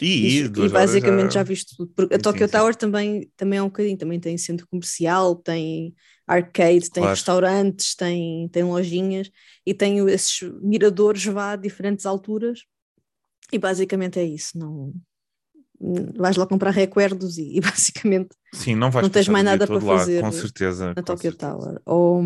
[0.00, 1.42] E, e, e duas horas basicamente já...
[1.42, 1.92] viste tudo.
[1.94, 2.52] Porque a Tokyo sim, sim.
[2.52, 5.94] Tower também, também é um bocadinho, também tem centro comercial, tem
[6.26, 7.08] arcade, tem Claro.
[7.08, 9.30] restaurantes, tem, tem lojinhas
[9.64, 12.60] e tem esses miradores vá a diferentes alturas
[13.52, 14.58] e basicamente é isso.
[14.58, 14.92] Não
[16.16, 19.80] vais lá comprar recuerdos e, e basicamente Sim, não vais não tens mais nada para
[19.80, 20.96] lá, fazer com certeza.
[20.96, 21.52] na com Tokyo certeza.
[21.58, 21.80] Tower.
[21.86, 22.22] Ou,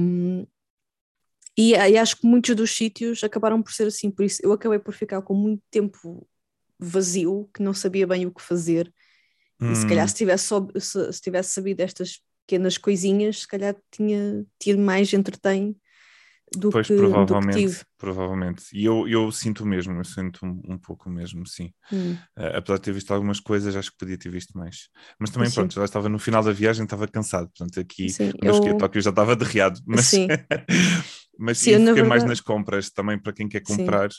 [1.56, 4.78] e, e acho que muitos dos sítios acabaram por ser assim, por isso eu acabei
[4.78, 6.26] por ficar com muito tempo
[6.78, 8.92] vazio, que não sabia bem o que fazer.
[9.68, 10.48] E se calhar Hum, se tivesse,
[10.80, 12.20] se, se tivesse sabido estas
[12.50, 15.76] pequenas coisinhas, se calhar tinha tido mais entretém
[16.52, 17.82] do Pois, que, do que provavelmente, tive.
[17.98, 18.64] provavelmente.
[18.72, 21.72] E eu, eu sinto o mesmo, eu sinto um, um pouco mesmo, sim.
[21.90, 24.88] Hum, Eh, apesar de ter visto algumas coisas, acho que podia ter visto mais.
[25.18, 25.50] Mas também, Sim.
[25.50, 27.48] pronto, já estava no final da viagem, estava cansado.
[27.48, 29.80] Portanto, aqui, Sim, eu cheguei a eu- Tóquio, já estava derreado.
[29.86, 30.28] Mas, Sim.
[31.38, 34.00] mas Sim, fiquei mais verdade- nas compras também para quem quer Sim.
[34.00, 34.10] comprar.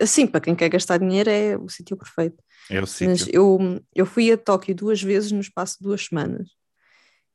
[0.00, 2.42] Assim, para quem quer gastar dinheiro é o sítio perfeito.
[2.68, 3.28] É o Mas sítio.
[3.28, 3.58] eu,
[3.94, 6.48] eu fui a Tóquio duas vezes no espaço de duas semanas.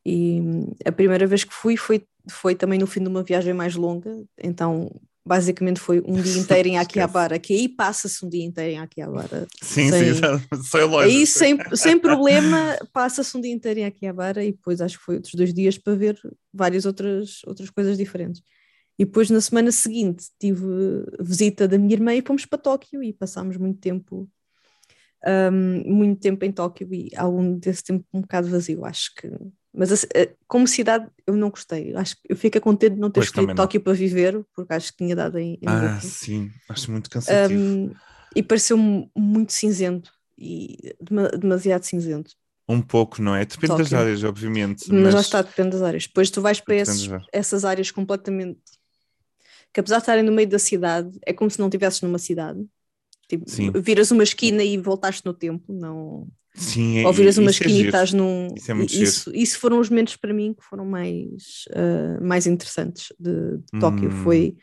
[0.10, 3.54] E hum, a primeira vez que fui foi, foi também no fim de uma viagem
[3.54, 4.24] mais longa.
[4.42, 4.90] Então,
[5.26, 6.78] basicamente, foi um dia inteiro em.
[6.78, 9.46] Akihabara, que aí passa-se um dia inteiro em Akihabara.
[9.62, 11.10] Sim, sem- sim, sei loja.
[11.10, 15.16] Aí, sem, sem problema, passa-se um dia inteiro em Akihabara e depois acho que foi
[15.16, 16.18] outros dois dias para ver
[16.54, 18.42] várias outras, outras coisas diferentes.
[18.98, 20.66] E depois, na semana seguinte, tive
[21.20, 24.28] visita da minha irmã e fomos para Tóquio e passámos muito tempo,
[25.52, 29.30] hum, muito tempo em Tóquio e algum desse tempo um bocado vazio, acho que.
[29.78, 31.96] Mas assim, eh, como cidade eu não gostei.
[31.96, 33.54] Acho que eu fico contente de não ter Pois, escolhido.
[33.54, 36.10] Tóquio para viver, porque acho que tinha dado em, em Ah, Booking.
[36.10, 37.62] sim, acho muito cansativo.
[37.64, 37.94] Um,
[38.36, 42.32] e pareceu-me muito cinzento e dema- demasiado cinzento.
[42.68, 43.46] Um pouco, não é?
[43.46, 43.98] Depende das Tóquio.
[44.00, 44.92] áreas, obviamente.
[44.92, 46.08] Mas, Mas, lá está, depende das áreas.
[46.08, 48.60] Depois tu vais para esses- das essas áreas completamente
[49.74, 52.66] que apesar de estarem no meio da cidade, é como se não estivesses numa cidade.
[53.28, 53.72] Tipo, Sim.
[53.72, 56.28] viras uma esquina e voltaste no tempo, não.
[56.58, 57.88] Sim, é, Ou viras uma isso é e giro.
[57.90, 58.48] estás num.
[58.56, 63.14] Isso é isso, isso foram os momentos para mim que foram mais, ah, mais interessantes
[63.20, 64.10] de, de Tóquio.
[64.10, 64.24] Hum.
[64.24, 64.56] Foi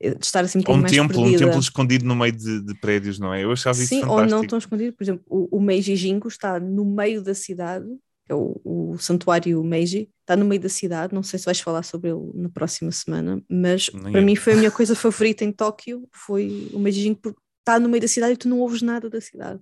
[0.00, 1.44] eh, de estar assim um Ou bocadinho um mais templo, um perdida.
[1.46, 3.44] templo escondido no meio de, de prédios, não é?
[3.44, 4.30] Eu achava isso Sim, ou fantástico.
[4.40, 4.96] não tão escondido.
[4.96, 7.86] Por exemplo, o, o Meiji Jingu está no meio da cidade,
[8.28, 11.14] é o, o santuário Meiji, está no meio da cidade.
[11.14, 14.24] Não sei se vais falar sobre ele na próxima semana, mas Nem para eu.
[14.24, 17.88] mim foi a minha coisa favorita em Tóquio, foi o Meiji Jingu, porque está no
[17.88, 19.60] meio da cidade e tu não ouves nada da cidade.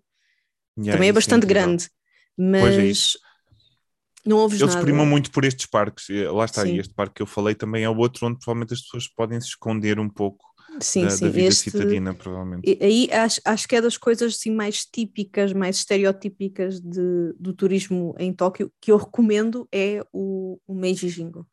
[0.78, 1.62] Yeah, Também é isso bastante incrível.
[1.66, 1.90] grande, é
[2.38, 3.18] mas isso.
[4.24, 4.84] não ouves Eles nada.
[4.86, 6.06] primam muito por estes parques.
[6.30, 6.74] Lá está, Sim.
[6.76, 9.40] e este parque que eu falei também é o outro onde provavelmente as pessoas podem
[9.40, 10.44] se esconder um pouco
[10.80, 11.24] Sim, da, sim.
[11.26, 12.78] da vida este- citadina, provavelmente.
[12.80, 18.14] Aí acho, acho que é das coisas assim, mais típicas, mais estereotípicas de, do turismo
[18.18, 21.46] em Tóquio que eu recomendo é o, o Meiji Jingu.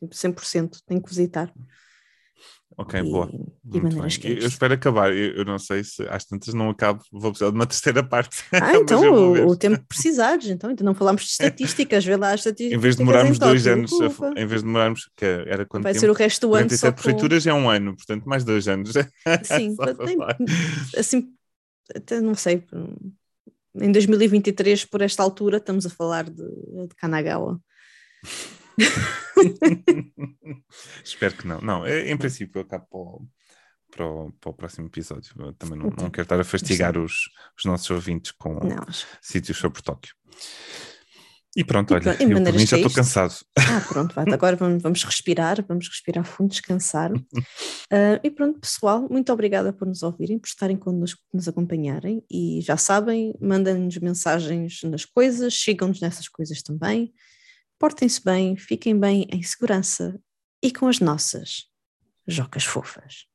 [0.00, 1.52] Tipo, 100%, tem que visitar.
[2.76, 3.30] Ok, e, boa.
[3.72, 4.32] E maneiras bem.
[4.32, 5.12] Eu espero acabar.
[5.12, 8.42] Eu, eu, não sei se às tantas não acabo, vou precisar de uma terceira parte.
[8.52, 10.46] Ah, então o, o, tempo que precisares.
[10.46, 12.76] Então, então não falamos de estatísticas, vê lá as estatísticas.
[12.76, 16.00] em vez de demorarmos dois anos, em vez de demorarmos, que era quando Vai tempo?
[16.00, 16.68] ser o resto do ano.
[16.68, 17.50] 47 prefeituras com...
[17.50, 18.92] é um ano, portanto, mais dois anos.
[19.44, 20.18] Sim, tem,
[20.98, 21.28] assim,
[21.94, 22.64] até não sei.
[23.76, 27.60] Em 2023, por esta altura, estamos a falar de, de Kanagawa.
[31.04, 31.60] Espero que não.
[31.60, 33.22] Não, em princípio eu acabo para o,
[33.90, 35.34] para o, para o próximo episódio.
[35.38, 38.84] Eu também não, não quero estar a fastigar os, os nossos ouvintes com não.
[39.20, 40.14] sítios sobre Tóquio.
[41.56, 43.32] E pronto, e olha, eu por mim já estou cansado.
[43.56, 47.12] Ah, pronto, vai, agora vamos, vamos, respirar, vamos respirar fundo, descansar.
[47.12, 47.22] Uh,
[48.24, 52.24] e pronto, pessoal, muito obrigada por nos ouvirem, por estarem connosco, por nos acompanharem.
[52.28, 57.12] E já sabem, mandem-nos mensagens nas coisas, sigam-nos nessas coisas também.
[57.78, 60.18] Portem-se bem, fiquem bem em segurança
[60.62, 61.68] e com as nossas
[62.26, 63.26] jocas fofas.